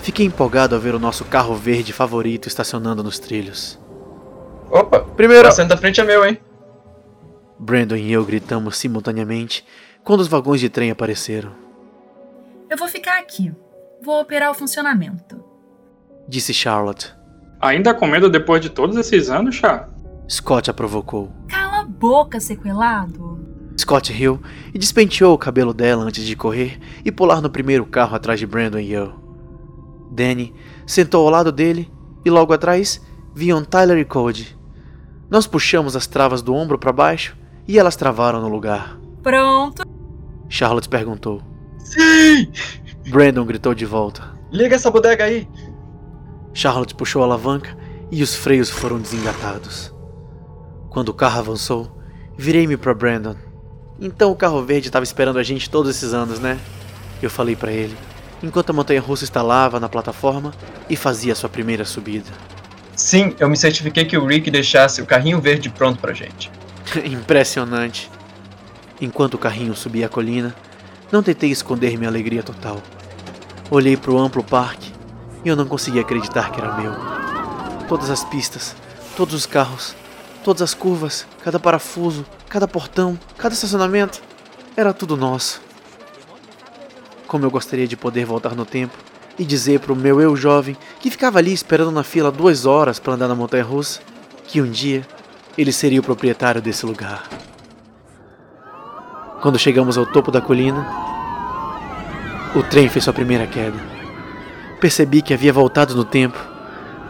[0.07, 3.77] Fiquei empolgado ao ver o nosso carro verde favorito estacionando nos trilhos.
[4.71, 5.01] Opa!
[5.01, 5.47] Primeiro.
[5.47, 6.39] O assento da frente é meu, hein?
[7.59, 9.65] Brandon e eu gritamos simultaneamente
[10.05, 11.53] quando os vagões de trem apareceram.
[12.71, 13.53] Eu vou ficar aqui.
[14.07, 15.45] Vou operar o funcionamento.
[16.29, 17.13] Disse Charlotte.
[17.61, 19.89] Ainda com medo depois de todos esses anos, Chá?
[20.31, 21.33] Scott a provocou.
[21.49, 23.45] Cala a boca, sequelado.
[23.77, 24.41] Scott riu
[24.73, 28.47] e despenteou o cabelo dela antes de correr e pular no primeiro carro atrás de
[28.47, 29.13] Brandon e eu.
[30.13, 30.55] Danny
[30.87, 31.93] sentou ao lado dele
[32.25, 34.57] e logo atrás vinham Tyler e Cody.
[35.29, 39.01] Nós puxamos as travas do ombro para baixo e elas travaram no lugar.
[39.21, 39.83] Pronto?
[40.49, 41.43] Charlotte perguntou.
[41.79, 42.53] Sim!
[43.07, 44.37] Brandon gritou de volta.
[44.51, 45.49] Liga essa bodega aí!
[46.53, 47.77] Charlotte puxou a alavanca
[48.11, 49.95] e os freios foram desengatados.
[50.91, 51.91] Quando o carro avançou,
[52.37, 53.37] virei-me para Brandon.
[54.01, 56.59] Então o carro verde estava esperando a gente todos esses anos, né?
[57.23, 57.97] Eu falei para ele
[58.43, 60.53] enquanto a montanha russa instalava na plataforma
[60.89, 62.31] e fazia sua primeira subida.
[62.95, 66.51] Sim, eu me certifiquei que o Rick deixasse o carrinho verde pronto pra gente.
[67.05, 68.11] Impressionante.
[69.01, 70.55] Enquanto o carrinho subia a colina,
[71.11, 72.81] não tentei esconder minha alegria total.
[73.71, 74.93] Olhei para o amplo parque
[75.45, 76.93] e eu não conseguia acreditar que era meu.
[77.89, 78.75] Todas as pistas,
[79.17, 79.95] todos os carros,
[80.47, 84.23] Todas as curvas, cada parafuso, cada portão, cada estacionamento,
[84.77, 85.61] era tudo nosso.
[87.27, 88.97] Como eu gostaria de poder voltar no tempo
[89.37, 93.01] e dizer para o meu eu jovem, que ficava ali esperando na fila duas horas
[93.01, 93.99] para andar na montanha russa,
[94.47, 95.05] que um dia
[95.59, 97.29] ele seria o proprietário desse lugar.
[99.47, 100.85] Quando chegamos ao topo da colina,
[102.53, 103.77] o trem fez sua primeira queda.
[104.81, 106.37] Percebi que havia voltado no tempo.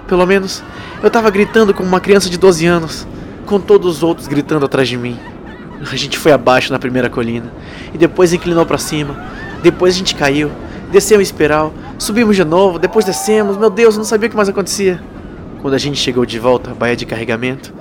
[0.07, 0.63] Pelo menos
[1.03, 3.09] eu estava gritando como uma criança de 12 anos,
[3.47, 5.19] com todos os outros gritando atrás de mim.
[5.81, 7.51] A gente foi abaixo na primeira colina
[7.95, 9.17] e depois inclinou para cima.
[9.63, 10.53] Depois a gente caiu,
[10.93, 13.57] desceu em espiral, subimos de novo, depois descemos.
[13.57, 15.03] Meu Deus, eu não sabia o que mais acontecia.
[15.63, 17.73] Quando a gente chegou de volta à baía de carregamento,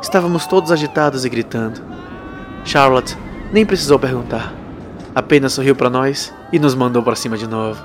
[0.00, 1.82] estávamos todos agitados e gritando.
[2.64, 4.54] Charlotte nem precisou perguntar.
[5.14, 7.82] Apenas sorriu para nós e nos mandou para cima de novo.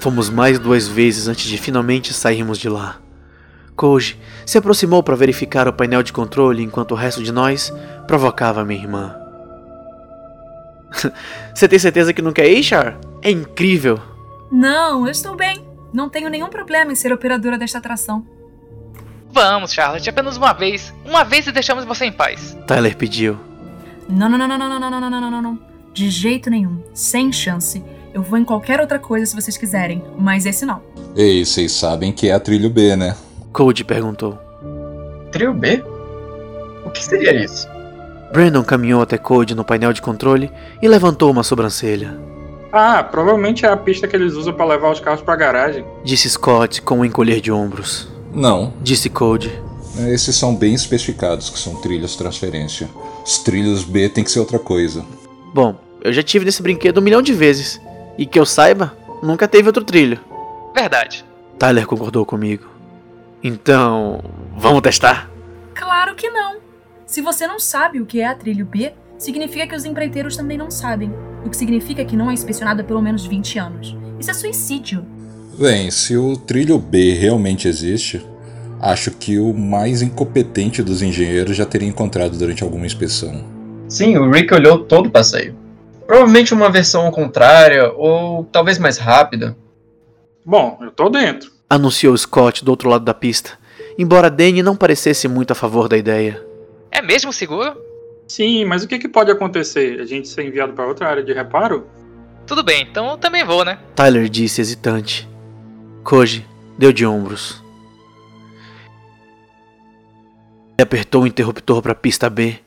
[0.00, 2.96] Fomos mais duas vezes antes de finalmente sairmos de lá.
[3.76, 7.72] Koji se aproximou para verificar o painel de controle enquanto o resto de nós
[8.06, 9.16] provocava minha irmã.
[11.54, 12.98] Você tem certeza que não quer ir, Char?
[13.22, 14.00] É incrível!
[14.50, 15.64] Não, eu estou bem.
[15.92, 18.26] Não tenho nenhum problema em ser operadora desta atração.
[19.30, 20.92] Vamos, Charlotte, apenas uma vez.
[21.04, 22.56] Uma vez e deixamos você em paz.
[22.66, 23.51] Tyler pediu.
[24.12, 25.58] Não, não, não, não, não, não, não, não, não, não, não.
[25.94, 26.78] De jeito nenhum.
[26.92, 27.82] Sem chance.
[28.12, 30.82] Eu vou em qualquer outra coisa se vocês quiserem, mas esse não.
[31.16, 33.16] Ei, vocês sabem que é a trilho B, né?
[33.52, 34.38] Cody perguntou.
[35.30, 35.82] Trio B?
[36.84, 37.66] O que seria isso?
[38.30, 40.50] Brandon caminhou até Cody no painel de controle
[40.82, 42.18] e levantou uma sobrancelha.
[42.70, 45.84] Ah, provavelmente é a pista que eles usam para levar os carros pra garagem.
[46.04, 48.08] Disse Scott com um encolher de ombros.
[48.32, 48.74] Não.
[48.82, 49.50] Disse Cody.
[50.08, 52.88] Esses são bem especificados que são trilhos transferência.
[53.24, 55.04] Os trilhos B tem que ser outra coisa.
[55.54, 57.80] Bom, eu já tive nesse brinquedo um milhão de vezes.
[58.18, 60.20] E que eu saiba, nunca teve outro trilho.
[60.74, 61.24] Verdade.
[61.58, 62.66] Tyler concordou comigo.
[63.42, 64.22] Então,
[64.56, 65.30] vamos testar?
[65.74, 66.56] Claro que não.
[67.06, 70.56] Se você não sabe o que é a trilho B, significa que os empreiteiros também
[70.56, 71.12] não sabem.
[71.44, 73.96] O que significa que não é inspecionado há pelo menos 20 anos.
[74.18, 75.04] Isso é suicídio.
[75.58, 78.24] Bem, se o trilho B realmente existe,
[78.82, 83.44] acho que o mais incompetente dos engenheiros já teria encontrado durante alguma inspeção.
[83.88, 85.54] Sim, o Rick olhou todo o passeio.
[86.04, 89.56] Provavelmente uma versão contrária, ou talvez mais rápida.
[90.44, 91.52] Bom, eu tô dentro.
[91.70, 93.52] Anunciou Scott do outro lado da pista,
[93.96, 96.44] embora Danny não parecesse muito a favor da ideia.
[96.90, 97.74] É mesmo seguro?
[98.26, 100.00] Sim, mas o que, que pode acontecer?
[100.00, 101.86] A gente ser enviado para outra área de reparo?
[102.46, 103.78] Tudo bem, então eu também vou, né?
[103.94, 105.28] Tyler disse hesitante.
[106.02, 106.44] Koji
[106.76, 107.61] deu de ombros.
[110.76, 112.58] Ele apertou o interruptor para a pista B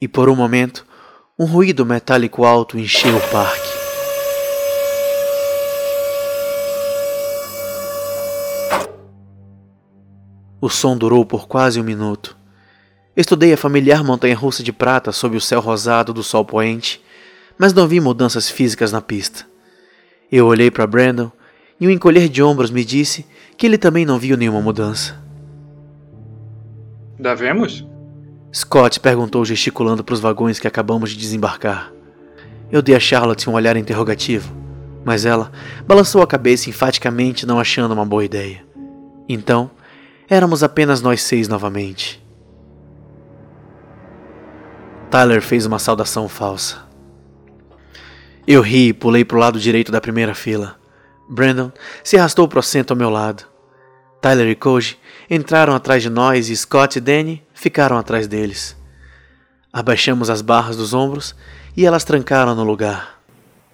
[0.00, 0.86] e por um momento
[1.38, 3.68] um ruído metálico alto encheu o parque.
[10.60, 12.36] O som durou por quase um minuto.
[13.16, 17.02] Estudei a familiar montanha-russa de prata sob o céu rosado do sol poente,
[17.58, 19.46] mas não vi mudanças físicas na pista.
[20.30, 21.30] Eu olhei para Brandon
[21.80, 25.29] e um encolher de ombros me disse que ele também não viu nenhuma mudança.
[27.20, 27.86] Devemos?
[28.52, 31.92] Scott perguntou gesticulando para os vagões que acabamos de desembarcar.
[32.72, 34.50] Eu dei a Charlotte um olhar interrogativo,
[35.04, 35.52] mas ela
[35.86, 38.64] balançou a cabeça enfaticamente, não achando uma boa ideia.
[39.28, 39.70] Então,
[40.30, 42.24] éramos apenas nós seis novamente.
[45.10, 46.78] Tyler fez uma saudação falsa.
[48.46, 50.76] Eu ri e pulei para o lado direito da primeira fila.
[51.28, 51.70] Brandon
[52.02, 53.49] se arrastou para o assento ao meu lado.
[54.20, 58.76] Tyler e Koji entraram atrás de nós e Scott e Danny ficaram atrás deles.
[59.72, 61.34] Abaixamos as barras dos ombros
[61.76, 63.20] e elas trancaram no lugar.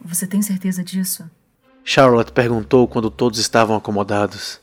[0.05, 1.29] Você tem certeza disso?
[1.83, 4.61] Charlotte perguntou quando todos estavam acomodados.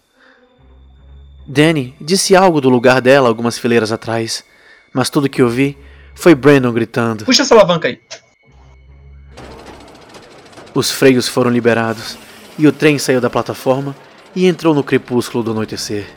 [1.46, 4.44] Danny disse algo do lugar dela algumas fileiras atrás,
[4.94, 5.78] mas tudo que ouvi
[6.16, 7.26] foi Brandon gritando.
[7.26, 8.00] Puxa essa alavanca aí.
[10.74, 12.18] Os freios foram liberados
[12.58, 13.96] e o trem saiu da plataforma
[14.36, 16.08] e entrou no crepúsculo do anoitecer.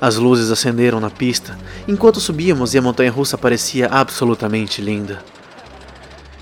[0.00, 5.22] As luzes acenderam na pista enquanto subíamos e a montanha russa parecia absolutamente linda.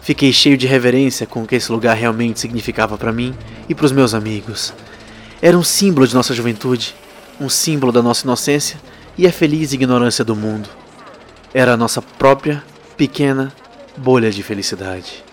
[0.03, 3.35] Fiquei cheio de reverência com o que esse lugar realmente significava para mim
[3.69, 4.73] e para os meus amigos.
[5.43, 6.95] Era um símbolo de nossa juventude,
[7.41, 8.81] um símbolo da nossa inocência
[9.19, 10.69] e a feliz ignorância do mundo.
[11.53, 12.63] Era a nossa própria,
[12.97, 13.53] pequena
[13.97, 15.25] bolha de felicidade.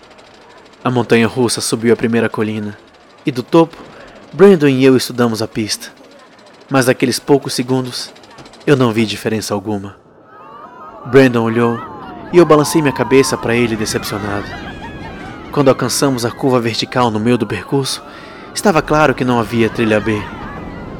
[0.82, 2.76] A montanha russa subiu a primeira colina
[3.24, 3.76] e do topo,
[4.36, 5.92] Brandon e eu estudamos a pista.
[6.68, 8.12] Mas naqueles poucos segundos,
[8.66, 9.94] eu não vi diferença alguma.
[11.06, 11.78] Brandon olhou
[12.32, 14.46] e eu balancei minha cabeça para ele decepcionado.
[15.52, 18.02] Quando alcançamos a curva vertical no meio do percurso,
[18.52, 20.20] estava claro que não havia trilha B.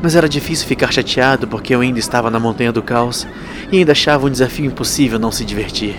[0.00, 3.26] Mas era difícil ficar chateado porque eu ainda estava na Montanha do Caos
[3.72, 5.96] e ainda achava um desafio impossível não se divertir.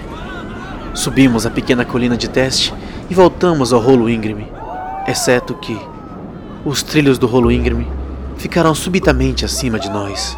[0.94, 2.74] Subimos a pequena colina de teste
[3.10, 4.48] e voltamos ao rolo íngreme,
[5.06, 5.78] exceto que
[6.66, 7.88] os trilhos do rolo íngreme
[8.38, 10.36] ficaram subitamente acima de nós.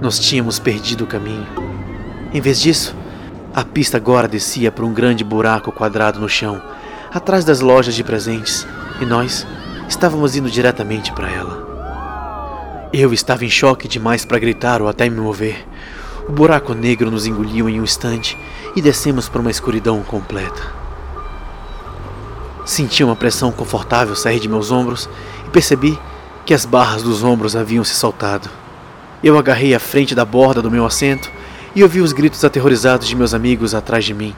[0.00, 1.46] Nós tínhamos perdido o caminho.
[2.32, 2.96] Em vez disso,
[3.54, 6.60] a pista agora descia por um grande buraco quadrado no chão,
[7.12, 8.66] atrás das lojas de presentes,
[9.00, 9.46] e nós
[9.88, 12.90] estávamos indo diretamente para ela.
[12.92, 15.64] Eu estava em choque demais para gritar ou até me mover.
[16.28, 18.36] O buraco negro nos engoliu em um instante
[18.74, 20.83] e descemos por uma escuridão completa.
[22.64, 25.08] Senti uma pressão confortável sair de meus ombros
[25.46, 25.98] e percebi
[26.46, 28.48] que as barras dos ombros haviam se soltado.
[29.22, 31.30] Eu agarrei a frente da borda do meu assento
[31.74, 34.34] e ouvi os gritos aterrorizados de meus amigos atrás de mim,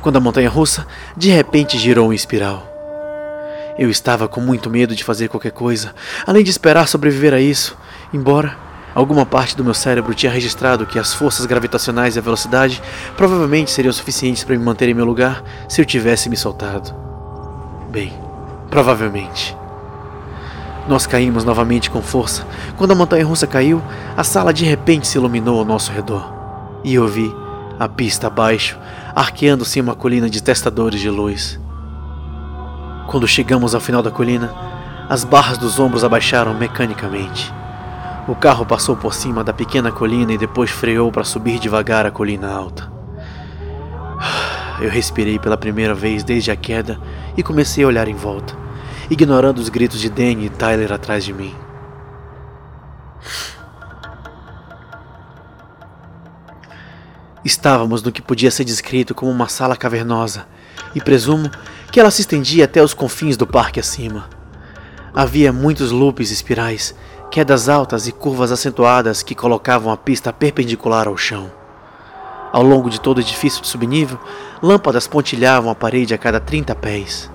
[0.00, 0.86] quando a montanha russa
[1.16, 2.72] de repente girou em espiral.
[3.78, 5.94] Eu estava com muito medo de fazer qualquer coisa,
[6.26, 7.76] além de esperar sobreviver a isso,
[8.12, 8.56] embora
[8.94, 12.82] alguma parte do meu cérebro tinha registrado que as forças gravitacionais e a velocidade
[13.16, 17.05] provavelmente seriam suficientes para me manter em meu lugar se eu tivesse me soltado.
[17.96, 18.12] Bem,
[18.68, 19.56] provavelmente.
[20.86, 22.46] Nós caímos novamente com força.
[22.76, 23.82] Quando a montanha russa caiu,
[24.14, 26.30] a sala de repente se iluminou ao nosso redor
[26.84, 27.34] e eu vi
[27.80, 28.78] a pista abaixo,
[29.14, 31.58] arqueando-se uma colina de testadores de luz.
[33.06, 34.52] Quando chegamos ao final da colina,
[35.08, 37.50] as barras dos ombros abaixaram mecanicamente.
[38.28, 42.10] O carro passou por cima da pequena colina e depois freou para subir devagar a
[42.10, 42.94] colina alta.
[44.80, 47.00] Eu respirei pela primeira vez desde a queda
[47.36, 48.54] e comecei a olhar em volta,
[49.10, 51.54] ignorando os gritos de Danny e Tyler atrás de mim.
[57.42, 60.46] Estávamos no que podia ser descrito como uma sala cavernosa,
[60.94, 61.50] e presumo
[61.92, 64.28] que ela se estendia até os confins do parque acima.
[65.14, 66.94] Havia muitos loops espirais,
[67.30, 71.50] quedas altas e curvas acentuadas que colocavam a pista perpendicular ao chão.
[72.56, 74.18] Ao longo de todo o edifício de subnível,
[74.62, 77.30] lâmpadas pontilhavam a parede a cada 30 pés.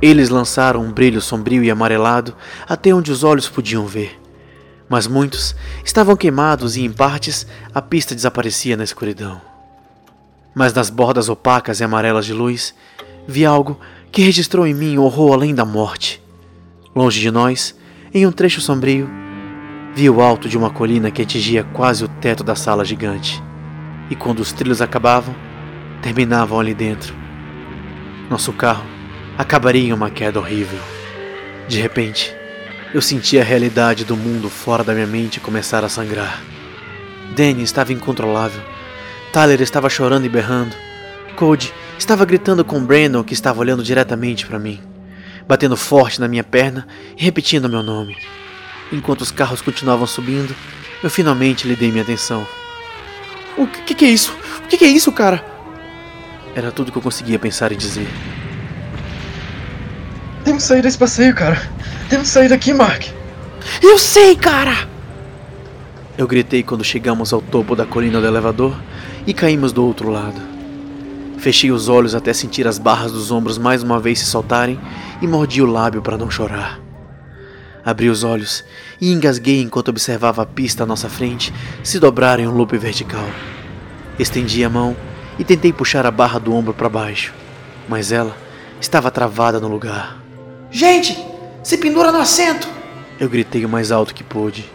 [0.00, 2.34] Eles lançaram um brilho sombrio e amarelado
[2.68, 4.20] até onde os olhos podiam ver
[4.92, 9.40] mas muitos estavam queimados e, em partes, a pista desaparecia na escuridão.
[10.54, 12.74] Mas nas bordas opacas e amarelas de luz,
[13.26, 16.22] vi algo que registrou em mim horror além da morte.
[16.94, 17.74] Longe de nós,
[18.12, 19.08] em um trecho sombrio,
[19.94, 23.42] vi o alto de uma colina que atingia quase o teto da sala gigante.
[24.12, 25.34] E quando os trilhos acabavam,
[26.02, 27.14] terminavam ali dentro.
[28.28, 28.84] Nosso carro
[29.38, 30.78] acabaria em uma queda horrível.
[31.66, 32.30] De repente,
[32.92, 36.42] eu senti a realidade do mundo fora da minha mente começar a sangrar.
[37.34, 38.60] Danny estava incontrolável.
[39.32, 40.76] Tyler estava chorando e berrando.
[41.34, 44.78] Cody estava gritando com Brandon, que estava olhando diretamente para mim,
[45.48, 48.14] batendo forte na minha perna e repetindo meu nome.
[48.92, 50.54] Enquanto os carros continuavam subindo,
[51.02, 52.46] eu finalmente lhe dei minha atenção.
[53.56, 54.36] O que, que é isso?
[54.64, 55.44] O que, que é isso, cara?
[56.54, 58.08] Era tudo que eu conseguia pensar e dizer.
[60.44, 61.60] Temos que sair desse passeio, cara.
[62.08, 63.06] Temos que sair daqui, Mark.
[63.80, 64.88] Eu sei, cara!
[66.18, 68.76] Eu gritei quando chegamos ao topo da colina do elevador
[69.26, 70.40] e caímos do outro lado.
[71.38, 74.78] Fechei os olhos até sentir as barras dos ombros mais uma vez se soltarem
[75.20, 76.81] e mordi o lábio para não chorar.
[77.84, 78.64] Abri os olhos
[79.00, 83.28] e engasguei enquanto observava a pista à nossa frente se dobrar em um loop vertical.
[84.18, 84.96] Estendi a mão
[85.38, 87.34] e tentei puxar a barra do ombro para baixo,
[87.88, 88.36] mas ela
[88.80, 90.22] estava travada no lugar.
[90.70, 91.18] Gente,
[91.62, 92.68] se pendura no assento!
[93.18, 94.70] Eu gritei o mais alto que pude.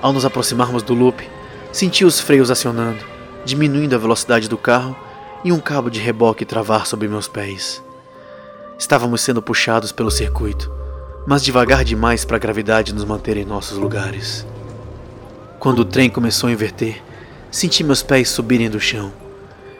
[0.00, 1.28] Ao nos aproximarmos do loop,
[1.72, 3.04] senti os freios acionando,
[3.44, 4.96] diminuindo a velocidade do carro
[5.44, 7.82] e um cabo de reboque travar sobre meus pés.
[8.78, 10.77] Estávamos sendo puxados pelo circuito,
[11.28, 14.46] mas devagar demais para a gravidade nos manter em nossos lugares.
[15.58, 17.02] Quando o trem começou a inverter,
[17.50, 19.12] senti meus pés subirem do chão.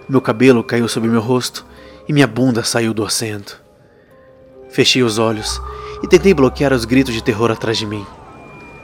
[0.07, 1.65] Meu cabelo caiu sobre meu rosto
[2.07, 3.59] e minha bunda saiu do assento.
[4.69, 5.59] Fechei os olhos
[6.03, 8.05] e tentei bloquear os gritos de terror atrás de mim.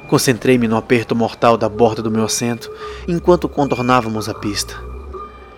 [0.09, 2.70] Concentrei-me no aperto mortal da borda do meu assento
[3.07, 4.74] enquanto contornávamos a pista.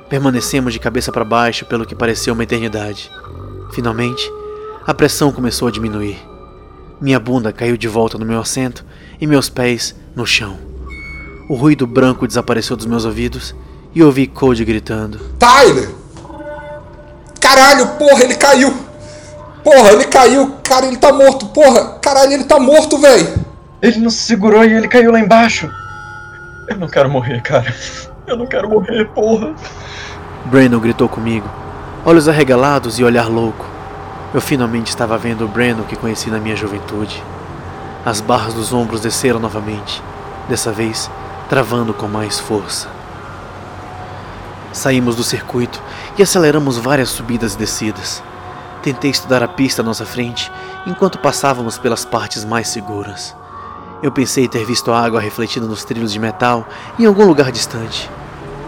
[0.08, 3.12] Permanecemos de cabeça para baixo pelo que pareceu uma eternidade.
[3.70, 4.28] Finalmente,
[4.84, 6.35] a pressão começou a diminuir.
[7.00, 8.84] Minha bunda caiu de volta no meu assento
[9.20, 10.56] e meus pés no chão.
[11.48, 13.54] O ruído branco desapareceu dos meus ouvidos
[13.94, 15.90] e ouvi Cody gritando: Tyler!
[17.38, 18.74] Caralho, porra, ele caiu!
[19.62, 21.46] Porra, ele caiu, cara, ele tá morto.
[21.48, 23.44] Porra, caralho, ele tá morto, velho.
[23.82, 25.70] Ele não se segurou e ele caiu lá embaixo.
[26.68, 27.74] Eu não quero morrer, cara.
[28.26, 29.54] Eu não quero morrer, porra.
[30.46, 31.48] Brandon gritou comigo,
[32.04, 33.75] olhos arregalados e olhar louco.
[34.34, 37.22] Eu finalmente estava vendo o Brandon que conheci na minha juventude.
[38.04, 40.02] As barras dos ombros desceram novamente,
[40.48, 41.10] dessa vez
[41.48, 42.88] travando com mais força.
[44.72, 45.80] Saímos do circuito
[46.18, 48.22] e aceleramos várias subidas e descidas.
[48.82, 50.52] Tentei estudar a pista à nossa frente
[50.86, 53.34] enquanto passávamos pelas partes mais seguras.
[54.02, 58.10] Eu pensei ter visto a água refletida nos trilhos de metal em algum lugar distante.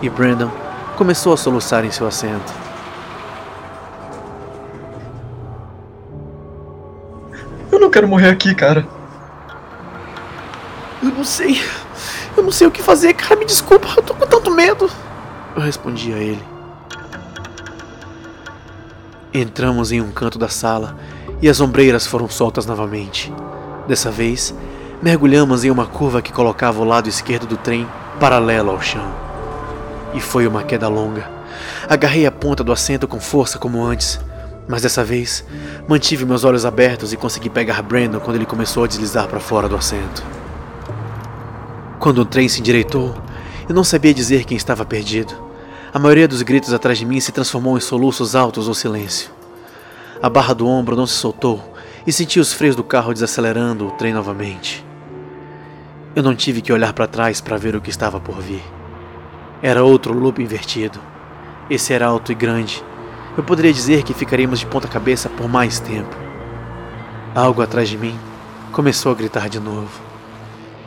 [0.01, 0.51] E Brandon
[0.97, 2.68] começou a soluçar em seu assento.
[7.79, 8.85] Eu não quero morrer aqui, cara.
[11.01, 11.63] Eu não sei.
[12.37, 13.37] Eu não sei o que fazer, cara.
[13.37, 14.91] Me desculpa, eu tô com tanto medo.
[15.55, 16.43] Eu respondi a ele.
[19.33, 20.99] Entramos em um canto da sala
[21.41, 23.33] e as ombreiras foram soltas novamente.
[23.87, 24.53] Dessa vez,
[25.01, 27.89] mergulhamos em uma curva que colocava o lado esquerdo do trem
[28.19, 29.09] paralelo ao chão.
[30.13, 31.31] E foi uma queda longa.
[31.89, 34.19] Agarrei a ponta do assento com força como antes,
[34.69, 35.45] mas dessa vez
[35.89, 39.69] mantive meus olhos abertos e consegui pegar Brandon quando ele começou a deslizar para fora
[39.69, 40.23] do assento.
[41.99, 43.17] Quando o trem se endireitou,
[43.69, 45.35] eu não sabia dizer quem estava perdido.
[45.93, 49.31] A maioria dos gritos atrás de mim se transformou em soluços altos ou silêncio.
[50.23, 51.75] A barra do ombro não se soltou
[52.07, 54.85] e senti os freios do carro desacelerando o trem novamente.
[56.15, 58.63] Eu não tive que olhar para trás para ver o que estava por vir.
[59.63, 61.01] Era outro loop invertido.
[61.71, 62.83] Esse era alto e grande.
[63.39, 66.13] Eu poderia dizer que ficaríamos de ponta cabeça por mais tempo.
[67.33, 68.19] Algo atrás de mim
[68.73, 70.03] começou a gritar de novo.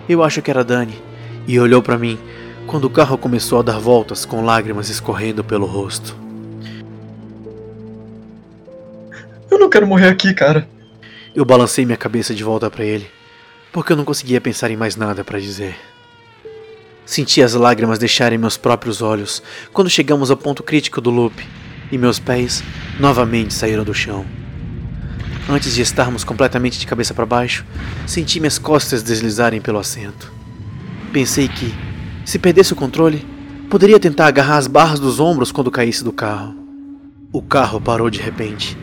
[0.07, 1.01] Eu acho que era Dani
[1.47, 2.19] e olhou para mim
[2.67, 6.13] quando o carro começou a dar voltas com lágrimas escorrendo pelo rosto.
[9.49, 10.67] Eu não quero morrer aqui, cara.
[11.33, 13.09] Eu balancei minha cabeça de volta para ele,
[13.71, 15.77] porque eu não conseguia pensar em mais nada para dizer.
[17.05, 21.41] Senti as lágrimas deixarem meus próprios olhos quando chegamos ao ponto crítico do loop
[21.91, 22.63] e meus pés
[22.99, 24.25] novamente saíram do chão.
[25.49, 27.65] Antes de estarmos completamente de cabeça para baixo,
[28.07, 30.31] senti minhas costas deslizarem pelo assento.
[31.11, 31.73] Pensei que,
[32.23, 33.25] se perdesse o controle,
[33.69, 36.55] poderia tentar agarrar as barras dos ombros quando caísse do carro.
[37.33, 38.77] O carro parou de repente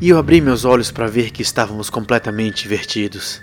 [0.00, 3.40] e eu abri meus olhos para ver que estávamos completamente invertidos.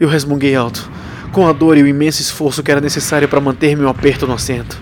[0.00, 0.90] Eu resmunguei alto,
[1.32, 4.34] com a dor e o imenso esforço que era necessário para manter meu aperto no
[4.34, 4.80] assento.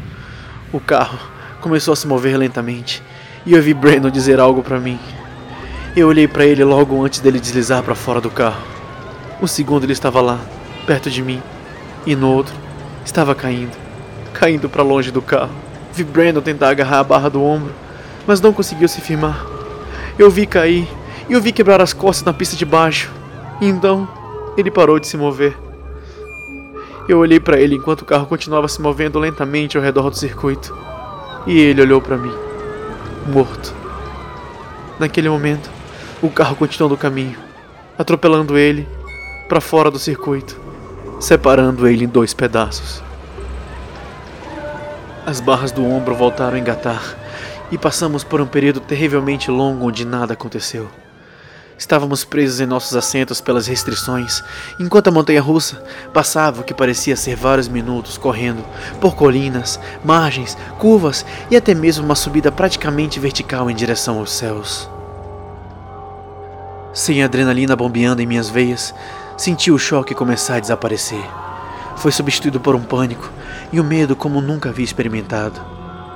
[0.73, 1.19] O carro
[1.61, 3.03] começou a se mover lentamente
[3.47, 4.99] e eu vi Brandon dizer algo para mim.
[5.97, 8.61] Eu olhei para ele logo antes dele deslizar para fora do carro.
[9.41, 10.41] Um segundo ele estava lá,
[10.85, 11.41] perto de mim,
[12.05, 12.55] e no outro
[13.05, 13.77] estava caindo,
[14.35, 15.53] caindo para longe do carro.
[15.93, 17.73] Vi Brandon tentar agarrar a barra do ombro,
[18.27, 19.47] mas não conseguiu se firmar.
[20.19, 20.89] Eu vi cair
[21.29, 23.11] e eu vi quebrar as costas na pista de baixo.
[23.61, 24.09] Então
[24.57, 25.57] ele parou de se mover.
[27.09, 30.77] Eu olhei para ele enquanto o carro continuava se movendo lentamente ao redor do circuito.
[31.47, 32.33] E ele olhou para mim,
[33.27, 33.75] morto.
[34.99, 35.71] Naquele momento,
[36.23, 37.39] o carro continuou no caminho,
[37.99, 38.89] atropelando ele
[39.49, 40.59] para fora do circuito,
[41.21, 43.03] separando ele em dois pedaços.
[45.27, 47.17] As barras do ombro voltaram a engatar
[47.71, 50.89] e passamos por um período terrivelmente longo onde nada aconteceu.
[51.79, 54.43] Estávamos presos em nossos assentos pelas restrições,
[54.81, 58.65] enquanto a montanha russa passava o que parecia ser vários minutos correndo
[58.99, 64.89] por colinas, margens, curvas e até mesmo uma subida praticamente vertical em direção aos céus.
[66.95, 68.95] Sem adrenalina bombeando em minhas veias,
[69.37, 71.23] senti o choque começar a desaparecer.
[71.97, 73.31] Foi substituído por um pânico
[73.71, 75.61] e um medo como nunca havia experimentado,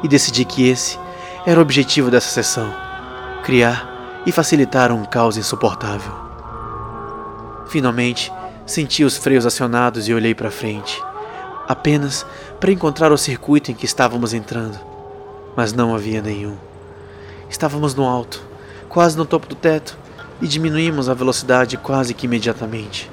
[0.03, 0.99] e decidi que esse
[1.45, 2.75] era o objetivo dessa sessão:
[3.43, 3.90] criar
[4.27, 6.13] e facilitar um caos insuportável.
[7.69, 8.33] Finalmente,
[8.67, 11.03] senti os freios acionados e olhei para frente,
[11.69, 12.27] apenas
[12.59, 14.79] para encontrar o circuito em que estávamos entrando,
[15.57, 16.57] mas não havia nenhum.
[17.49, 18.43] Estávamos no alto,
[18.89, 19.99] quase no topo do teto,
[20.43, 23.11] e diminuímos a velocidade quase que imediatamente.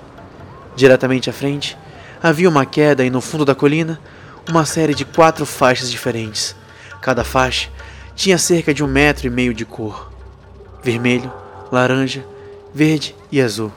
[0.76, 1.78] Diretamente à frente,
[2.22, 4.00] havia uma queda e no fundo da colina,
[4.50, 6.56] uma série de quatro faixas diferentes.
[7.02, 7.70] Cada faixa
[8.16, 10.12] tinha cerca de um metro e meio de cor:
[10.84, 11.32] vermelho,
[11.72, 12.26] laranja,
[12.74, 13.72] verde e azul.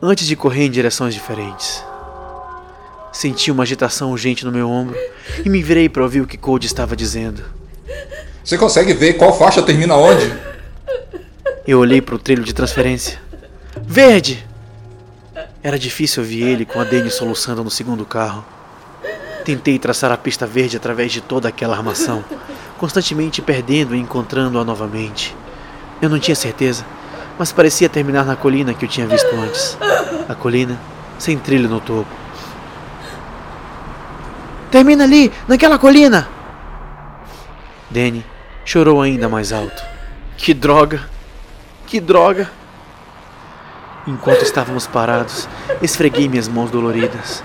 [0.00, 1.84] Antes de correr em direções diferentes.
[3.12, 4.96] Senti uma agitação urgente no meu ombro
[5.44, 7.42] e me virei para ouvir o que Code estava dizendo.
[8.44, 10.32] Você consegue ver qual faixa termina onde?
[11.66, 13.20] Eu olhei para o trilho de transferência.
[13.82, 14.46] Verde!
[15.62, 18.44] Era difícil ouvir ele com a Dani soluçando no segundo carro.
[19.44, 22.24] Tentei traçar a pista verde através de toda aquela armação,
[22.78, 25.34] constantemente perdendo e encontrando-a novamente.
[26.00, 26.84] Eu não tinha certeza,
[27.38, 29.76] mas parecia terminar na colina que eu tinha visto antes.
[30.28, 30.78] A colina
[31.18, 32.08] sem trilho no topo.
[34.70, 36.28] Termina ali, naquela colina!
[37.90, 38.24] Danny
[38.64, 39.82] chorou ainda mais alto.
[40.36, 41.00] Que droga!
[41.86, 42.50] Que droga!
[44.06, 45.48] Enquanto estávamos parados,
[45.82, 47.42] esfreguei minhas mãos doloridas.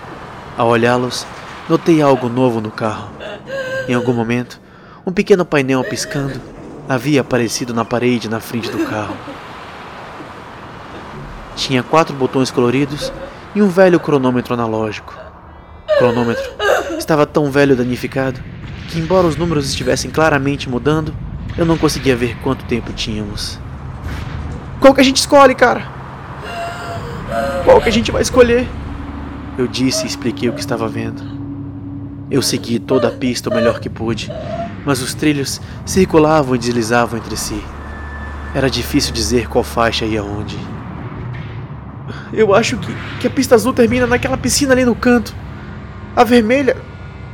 [0.57, 1.25] Ao olhá-los,
[1.67, 3.09] notei algo novo no carro.
[3.87, 4.59] Em algum momento,
[5.05, 6.52] um pequeno painel piscando
[6.87, 9.15] havia aparecido na parede na frente do carro.
[11.55, 13.11] Tinha quatro botões coloridos
[13.55, 15.17] e um velho cronômetro analógico.
[15.89, 16.43] O cronômetro
[16.97, 18.39] estava tão velho e danificado
[18.89, 21.13] que, embora os números estivessem claramente mudando,
[21.57, 23.59] eu não conseguia ver quanto tempo tínhamos.
[24.79, 25.87] Qual que a gente escolhe, cara?
[27.63, 28.67] Qual que a gente vai escolher?
[29.57, 31.21] Eu disse e expliquei o que estava vendo.
[32.29, 34.31] Eu segui toda a pista o melhor que pude,
[34.85, 37.63] mas os trilhos circulavam e deslizavam entre si.
[38.53, 40.57] Era difícil dizer qual faixa ia onde.
[42.31, 45.35] Eu acho que, que a pista azul termina naquela piscina ali no canto.
[46.15, 46.77] A vermelha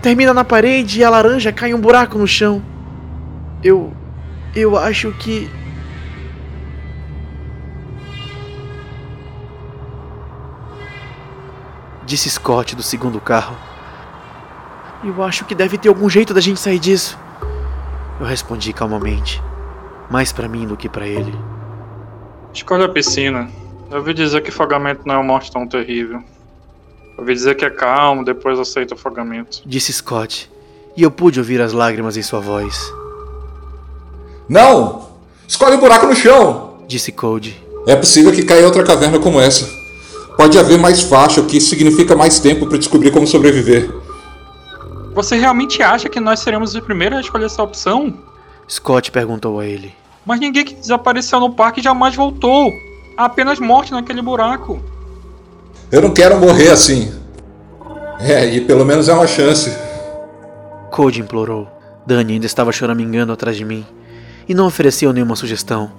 [0.02, 2.64] termina na parede e a laranja cai em um buraco no chão.
[3.64, 3.94] Eu.
[4.56, 5.50] Eu acho que.
[12.06, 13.56] Disse Scott do segundo carro.
[15.04, 17.18] Eu acho que deve ter algum jeito da gente sair disso.
[18.20, 19.42] Eu respondi calmamente,
[20.10, 21.34] mais para mim do que para ele.
[22.54, 23.50] Escolhe a piscina.
[23.90, 26.22] Eu ouvi dizer que afogamento não é uma morte tão terrível.
[27.18, 29.62] Eu ouvi dizer que é calmo, depois aceita o afogamento.
[29.66, 30.52] Disse Scott,
[30.98, 32.94] e eu pude ouvir as lágrimas em sua voz.
[34.50, 35.08] Não!
[35.48, 36.80] Escolhe um buraco no chão!
[36.88, 37.56] Disse Cody.
[37.88, 39.70] É possível que caia outra caverna como essa.
[40.36, 43.90] Pode haver mais faixa, o que significa mais tempo para descobrir como sobreviver.
[45.14, 48.14] Você realmente acha que nós seremos os primeiros a escolher essa opção?
[48.70, 49.96] Scott perguntou a ele.
[50.26, 52.72] Mas ninguém que desapareceu no parque jamais voltou.
[53.18, 54.80] Há apenas morte naquele buraco.
[55.92, 57.12] Eu não quero morrer assim.
[58.20, 59.76] É, e pelo menos é uma chance.
[60.92, 61.68] Cody implorou.
[62.06, 63.86] Dani ainda estava choramingando atrás de mim
[64.48, 65.92] e não ofereceu nenhuma sugestão.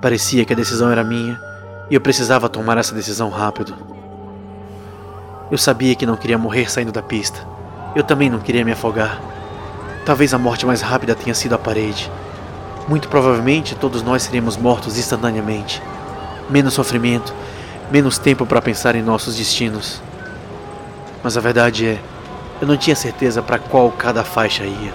[0.00, 1.40] Parecia que a decisão era minha
[1.90, 3.74] e eu precisava tomar essa decisão rápido.
[5.50, 7.46] Eu sabia que não queria morrer saindo da pista.
[7.94, 9.20] Eu também não queria me afogar.
[10.04, 12.10] Talvez a morte mais rápida tenha sido a parede.
[12.88, 15.82] Muito provavelmente todos nós seríamos mortos instantaneamente.
[16.50, 17.32] Menos sofrimento,
[17.90, 20.02] menos tempo para pensar em nossos destinos.
[21.22, 21.98] Mas a verdade é,
[22.60, 24.92] eu não tinha certeza para qual cada faixa ia.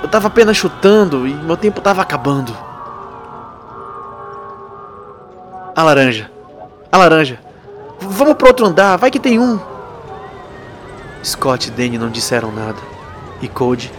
[0.00, 2.56] Eu estava apenas chutando e meu tempo estava acabando.
[5.74, 6.30] A laranja.
[6.92, 7.38] A laranja.
[8.00, 9.58] V vamos pro outro andar, vai que tem um.
[11.24, 12.78] Scott e Danny não disseram nada.
[13.40, 13.90] E Cody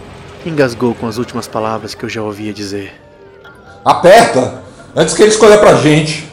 [0.44, 2.92] engasgou com as últimas palavras que eu já ouvia dizer.
[3.84, 4.62] Aperta!
[4.94, 6.30] Antes que ele escolha pra gente.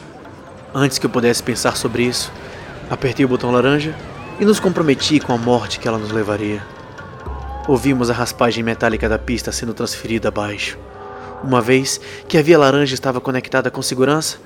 [0.74, 2.32] Antes que eu pudesse pensar sobre isso,
[2.90, 3.94] apertei o botão laranja
[4.40, 6.62] e nos comprometi com a morte que ela nos levaria.
[7.66, 10.78] Ouvimos a raspagem metálica da pista sendo transferida abaixo.
[11.42, 14.38] Uma vez que a via laranja estava conectada com segurança,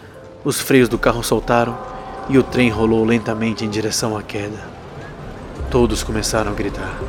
[0.44, 1.78] os freios do carro soltaram
[2.28, 4.71] e o trem rolou lentamente em direção à queda.
[5.72, 7.00] Todos começaram a gritar.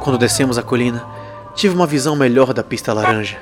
[0.00, 1.04] Quando descemos a colina,
[1.52, 3.38] tive uma visão melhor da pista laranja.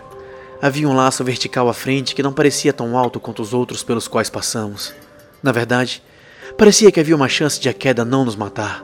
[0.62, 4.09] Havia um laço vertical à frente que não parecia tão alto quanto os outros pelos
[4.09, 4.95] quais passamos.
[5.43, 6.03] Na verdade,
[6.57, 8.83] parecia que havia uma chance de a queda não nos matar.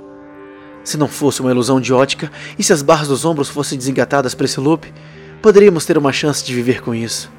[0.85, 4.35] Se não fosse uma ilusão de ótica e se as barras dos ombros fossem desengatadas
[4.35, 4.93] para esse loop,
[5.41, 7.38] poderíamos ter uma chance de viver com isso.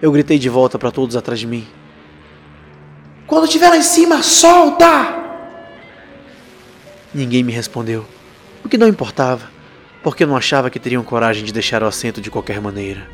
[0.00, 1.66] Eu gritei de volta para todos atrás de mim.
[3.26, 5.16] Quando estiver lá em cima, solta!
[7.12, 8.06] Ninguém me respondeu,
[8.64, 9.50] o que não importava,
[10.02, 13.08] porque eu não achava que teriam coragem de deixar o assento de qualquer maneira.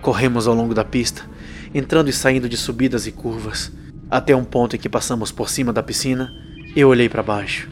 [0.00, 1.28] Corremos ao longo da pista,
[1.74, 3.72] entrando e saindo de subidas e curvas,
[4.10, 6.30] até um ponto em que passamos por cima da piscina.
[6.76, 7.68] Eu olhei para baixo.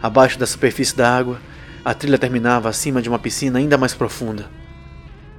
[0.00, 1.40] Abaixo da superfície da água,
[1.84, 4.48] a trilha terminava acima de uma piscina ainda mais profunda.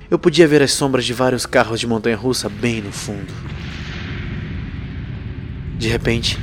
[0.10, 3.32] Eu podia ver as sombras de vários carros de montanha-russa bem no fundo.
[5.78, 6.38] De repente,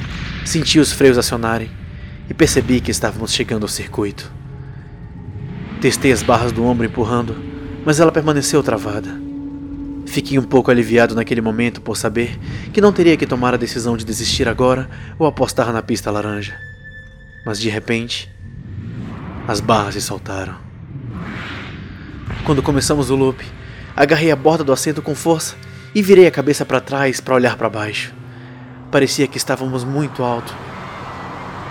[0.44, 1.68] senti os freios acionarem
[2.30, 4.30] e percebi que estávamos chegando ao circuito.
[5.80, 7.36] Testei as barras do ombro empurrando,
[7.84, 9.10] mas ela permaneceu travada.
[10.06, 12.38] Fiquei um pouco aliviado naquele momento por saber
[12.72, 14.88] que não teria que tomar a decisão de desistir agora
[15.18, 16.56] ou apostar na pista laranja.
[17.44, 18.32] Mas de repente,
[19.48, 20.65] as barras se soltaram.
[22.46, 23.44] Quando começamos o loop,
[23.96, 25.56] agarrei a borda do assento com força
[25.92, 28.14] e virei a cabeça para trás para olhar para baixo.
[28.88, 30.54] Parecia que estávamos muito alto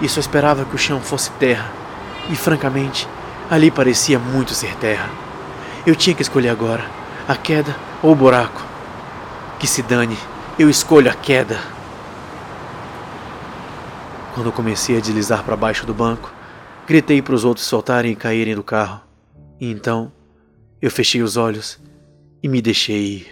[0.02, 1.72] e só esperava que o chão fosse terra,
[2.30, 3.08] e francamente,
[3.50, 5.10] ali parecia muito ser terra.
[5.88, 6.84] Eu tinha que escolher agora
[7.26, 7.74] a queda
[8.04, 8.62] ou o buraco.
[9.58, 10.18] Que se dane,
[10.60, 11.58] eu escolho a queda.
[14.34, 16.34] Quando comecei a deslizar para baixo do banco,
[16.86, 19.00] gritei para os outros soltarem e caírem do carro.
[19.58, 20.12] E então,
[20.86, 21.80] Eu fechei os olhos
[22.44, 23.28] e me deixei ir.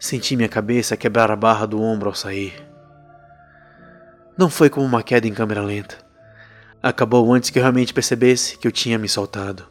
[0.00, 2.52] Senti minha cabeça quebrar a barra do ombro ao sair.
[4.36, 5.98] Não foi como uma queda em câmera lenta.
[6.82, 9.64] Acabou antes que eu realmente percebesse que eu tinha me soltado.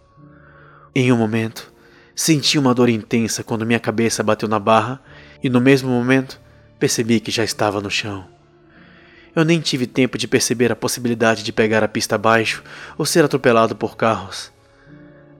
[0.95, 1.69] Em um momento,
[2.15, 5.01] senti uma dor intensa quando minha cabeça bateu na barra
[5.43, 6.39] e no mesmo momento
[6.79, 8.34] percebi que já estava no chão.
[9.36, 12.63] Eu nem tive tempo de perceber a possibilidade de pegar a pista abaixo
[12.97, 14.51] ou ser atropelado por carros.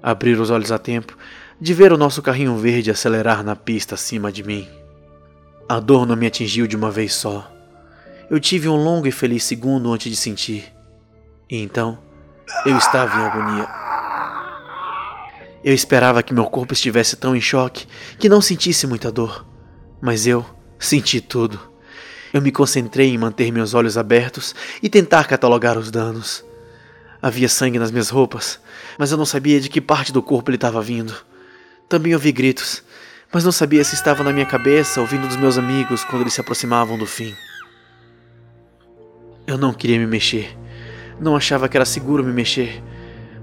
[0.04, 1.18] Abrir os olhos a tempo
[1.60, 4.68] de ver o nosso carrinho verde acelerar na pista acima de mim.
[5.70, 7.50] A dor não me atingiu de uma vez só.
[8.30, 10.74] Eu tive um longo e feliz segundo antes de sentir.
[11.50, 11.98] E então,
[12.66, 13.68] eu estava em agonia.
[15.64, 17.88] Eu esperava que meu corpo estivesse tão em choque
[18.20, 19.46] que não sentisse muita dor.
[20.02, 20.46] Mas eu
[20.78, 21.75] senti tudo.
[22.36, 26.44] Eu me concentrei em manter meus olhos abertos e tentar catalogar os danos.
[27.22, 28.60] Havia sangue nas minhas roupas,
[29.00, 31.16] mas eu não sabia de que parte do corpo ele estava vindo.
[31.88, 32.84] Também ouvi gritos,
[33.32, 36.34] mas não sabia se estava na minha cabeça ou vindo dos meus amigos quando eles
[36.34, 37.34] se aproximavam do fim.
[39.48, 40.58] Eu não queria me mexer.
[41.18, 42.84] Não achava que era seguro me mexer,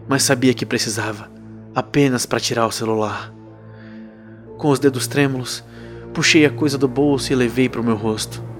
[0.06, 1.30] mas sabia que precisava,
[1.74, 3.32] apenas para tirar o celular.
[4.58, 5.64] Com os dedos trêmulos,
[6.12, 8.51] puxei a coisa do bolso e levei para o meu rosto.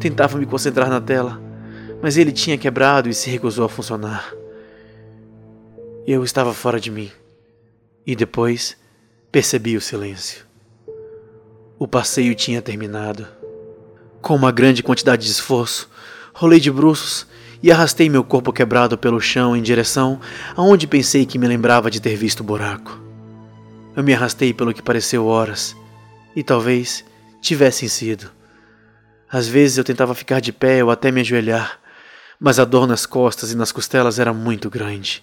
[0.00, 1.40] Tentava me concentrar na tela,
[2.00, 4.32] mas ele tinha quebrado e se recusou a funcionar.
[6.06, 7.10] Eu estava fora de mim.
[8.06, 8.76] E depois
[9.30, 10.46] percebi o silêncio.
[11.78, 13.26] O passeio tinha terminado.
[14.22, 15.90] Com uma grande quantidade de esforço,
[16.32, 17.26] rolei de bruços
[17.62, 20.20] e arrastei meu corpo quebrado pelo chão em direção
[20.56, 22.98] aonde pensei que me lembrava de ter visto o buraco.
[23.96, 25.76] Eu me arrastei pelo que pareceu horas,
[26.34, 27.04] e talvez
[27.40, 28.37] tivessem sido.
[29.30, 31.78] Às vezes eu tentava ficar de pé ou até me ajoelhar,
[32.40, 35.22] mas a dor nas costas e nas costelas era muito grande.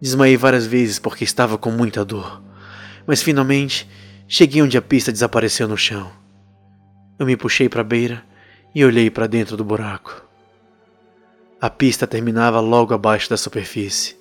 [0.00, 2.42] Desmaiei várias vezes porque estava com muita dor,
[3.06, 3.88] mas finalmente
[4.28, 6.10] cheguei onde a pista desapareceu no chão.
[7.18, 8.22] Eu me puxei para a beira
[8.74, 10.26] e olhei para dentro do buraco.
[11.60, 14.16] A pista terminava logo abaixo da superfície.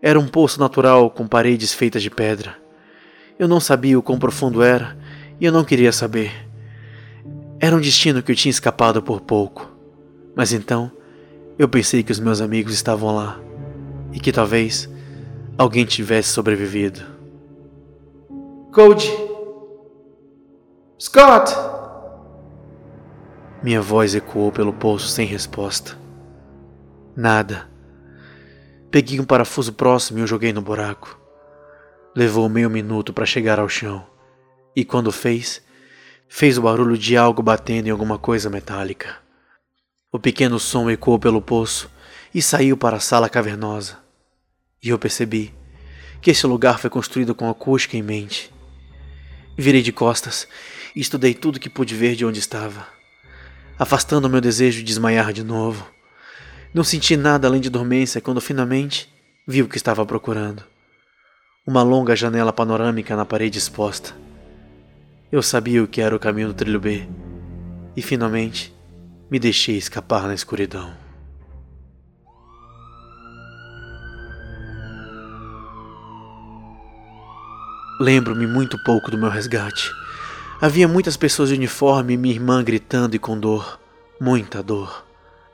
[0.00, 2.56] Era um poço natural com paredes feitas de pedra.
[3.38, 4.96] Eu não sabia o quão profundo era
[5.40, 6.51] e eu não queria saber.
[7.64, 9.70] Era um destino que eu tinha escapado por pouco.
[10.34, 10.90] Mas então
[11.56, 13.40] eu pensei que os meus amigos estavam lá
[14.12, 14.90] e que talvez
[15.56, 17.00] alguém tivesse sobrevivido.
[18.74, 19.12] Cody!
[21.00, 21.54] Scott!
[23.62, 25.96] Minha voz ecoou pelo poço sem resposta.
[27.14, 27.70] Nada.
[28.90, 31.16] Peguei um parafuso próximo e o joguei no buraco.
[32.12, 34.04] Levou meio minuto para chegar ao chão,
[34.74, 35.62] e quando fez,
[36.34, 39.18] fez o barulho de algo batendo em alguma coisa metálica.
[40.10, 41.90] O pequeno som ecoou pelo poço
[42.34, 43.98] e saiu para a sala cavernosa.
[44.82, 45.52] E eu percebi
[46.22, 48.50] que esse lugar foi construído com acústica em mente.
[49.58, 50.48] Virei de costas
[50.96, 52.88] e estudei tudo que pude ver de onde estava,
[53.78, 55.86] afastando meu desejo de desmaiar de novo.
[56.72, 59.12] Não senti nada além de dormência quando finalmente
[59.46, 60.64] vi o que estava procurando.
[61.66, 64.21] Uma longa janela panorâmica na parede exposta.
[65.32, 67.08] Eu sabia o que era o caminho do trilho B
[67.96, 68.70] e finalmente
[69.30, 70.92] me deixei escapar na escuridão.
[77.98, 79.90] Lembro-me muito pouco do meu resgate.
[80.60, 83.80] Havia muitas pessoas de uniforme e minha irmã gritando e com dor,
[84.20, 85.02] muita dor.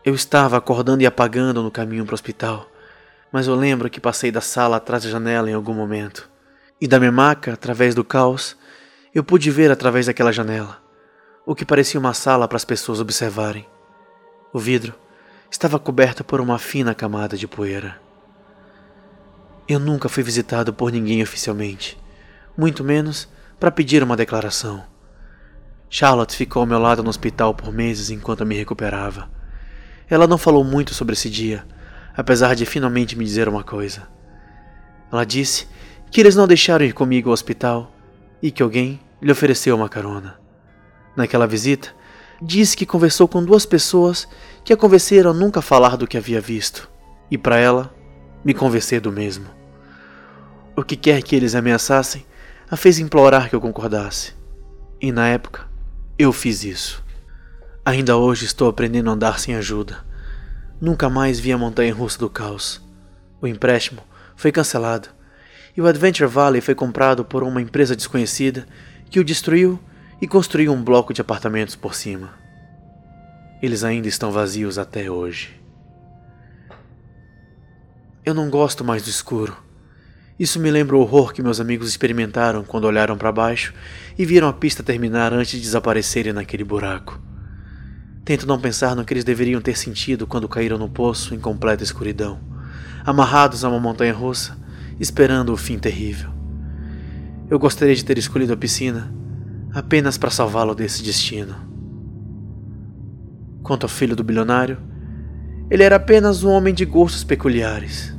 [0.04, 2.68] Eu estava acordando e apagando no caminho para o hospital,
[3.30, 6.28] mas eu lembro que passei da sala atrás da janela em algum momento.
[6.80, 8.56] E da minha maca, através do caos,
[9.14, 10.78] eu pude ver através daquela janela
[11.46, 13.66] o que parecia uma sala para as pessoas observarem.
[14.52, 14.94] O vidro
[15.50, 17.98] estava coberto por uma fina camada de poeira.
[19.66, 21.98] Eu nunca fui visitado por ninguém oficialmente,
[22.54, 23.26] muito menos
[23.58, 24.84] para pedir uma declaração.
[25.88, 29.30] Charlotte ficou ao meu lado no hospital por meses enquanto eu me recuperava.
[30.06, 31.66] Ela não falou muito sobre esse dia,
[32.14, 34.06] apesar de finalmente me dizer uma coisa.
[35.10, 35.66] Ela disse
[36.10, 37.90] que eles não deixaram ir comigo ao hospital
[38.42, 40.38] e que alguém lhe ofereceu uma carona.
[41.16, 41.94] Naquela visita,
[42.40, 44.28] disse que conversou com duas pessoas
[44.64, 46.88] que a convenceram a nunca falar do que havia visto,
[47.30, 47.94] e para ela,
[48.44, 49.46] me convencer do mesmo.
[50.76, 52.24] O que quer que eles ameaçassem,
[52.70, 54.34] a fez implorar que eu concordasse.
[55.00, 55.66] E na época,
[56.18, 57.04] eu fiz isso.
[57.84, 60.04] Ainda hoje estou aprendendo a andar sem ajuda.
[60.80, 62.80] Nunca mais vi a montanha russa do caos.
[63.40, 64.02] O empréstimo
[64.36, 65.08] foi cancelado
[65.78, 68.66] e o Adventure Valley foi comprado por uma empresa desconhecida
[69.08, 69.78] que o destruiu
[70.20, 72.34] e construiu um bloco de apartamentos por cima.
[73.62, 75.54] Eles ainda estão vazios até hoje.
[78.24, 79.56] Eu não gosto mais do escuro,
[80.36, 83.72] Isso me lembra o horror que meus amigos experimentaram quando olharam para baixo
[84.18, 87.20] e viram a pista terminar antes de desaparecerem naquele buraco.
[88.24, 91.84] Tento não pensar no que eles deveriam ter sentido quando caíram no poço em completa
[91.84, 92.40] escuridão,
[93.04, 94.58] amarrados a uma montanha russa,
[95.00, 96.30] esperando o fim terrível.
[97.50, 99.12] Eu gostaria de ter escolhido a piscina
[99.72, 101.54] apenas para salvá-lo desse destino.
[103.62, 104.78] Quanto ao filho do bilionário,
[105.70, 108.16] ele era apenas um homem de gostos peculiares.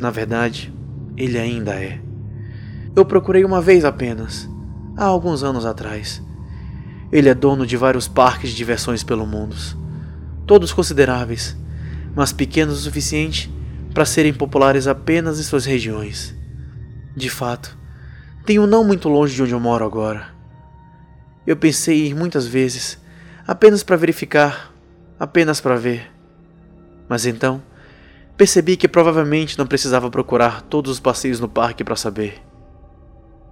[0.00, 0.72] Na verdade,
[1.16, 2.00] ele ainda é.
[2.94, 4.48] Eu procurei uma vez apenas,
[4.96, 6.22] há alguns anos atrás.
[7.10, 9.56] Ele é dono de vários parques de diversões pelo mundo,
[10.46, 11.56] todos consideráveis,
[12.14, 13.52] mas pequenos o suficiente
[13.98, 16.32] para serem populares apenas em suas regiões.
[17.16, 17.76] De fato,
[18.48, 20.28] um não muito longe de onde eu moro agora.
[21.44, 22.96] Eu pensei em ir muitas vezes,
[23.44, 24.72] apenas para verificar,
[25.18, 26.12] apenas para ver.
[27.08, 27.60] Mas então,
[28.36, 32.40] percebi que provavelmente não precisava procurar todos os passeios no parque para saber.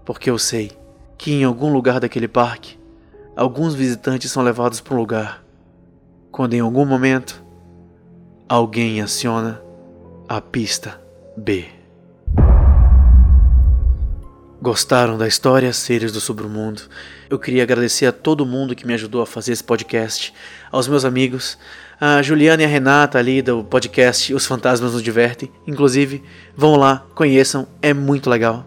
[0.05, 0.70] Porque eu sei
[1.18, 2.78] que em algum lugar daquele parque,
[3.34, 5.44] alguns visitantes são levados para um lugar
[6.30, 7.44] quando em algum momento
[8.49, 9.66] alguém aciona
[10.29, 11.01] a pista
[11.37, 11.66] B.
[14.61, 16.83] Gostaram da história Seres do Submundo?
[17.31, 20.35] Eu queria agradecer a todo mundo que me ajudou a fazer esse podcast,
[20.72, 21.57] aos meus amigos,
[22.01, 25.51] a Juliana e a Renata ali do podcast Os Fantasmas Nos Divertem.
[25.64, 26.24] Inclusive,
[26.57, 28.66] vão lá, conheçam, é muito legal.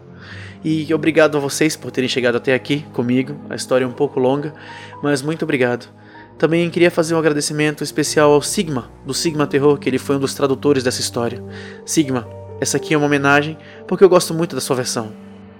[0.64, 3.38] E obrigado a vocês por terem chegado até aqui comigo.
[3.50, 4.54] A história é um pouco longa,
[5.02, 5.99] mas muito obrigado.
[6.40, 10.18] Também queria fazer um agradecimento especial ao Sigma, do Sigma Terror, que ele foi um
[10.18, 11.44] dos tradutores dessa história.
[11.84, 12.26] Sigma,
[12.58, 15.12] essa aqui é uma homenagem porque eu gosto muito da sua versão.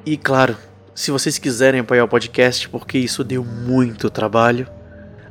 [0.06, 0.56] E claro,
[0.94, 4.66] se vocês quiserem apoiar o podcast, porque isso deu muito trabalho,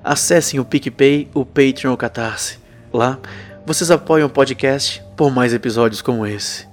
[0.04, 2.60] acessem o PicPay, o Patreon ou Catarse.
[2.94, 3.18] Lá,
[3.66, 6.68] vocês apoiam o podcast por mais episódios como esse.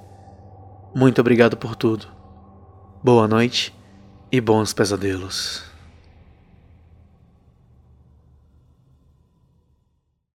[0.94, 2.08] Muito obrigado por tudo.
[3.02, 3.74] Boa noite
[4.30, 5.75] e bons pesadelos.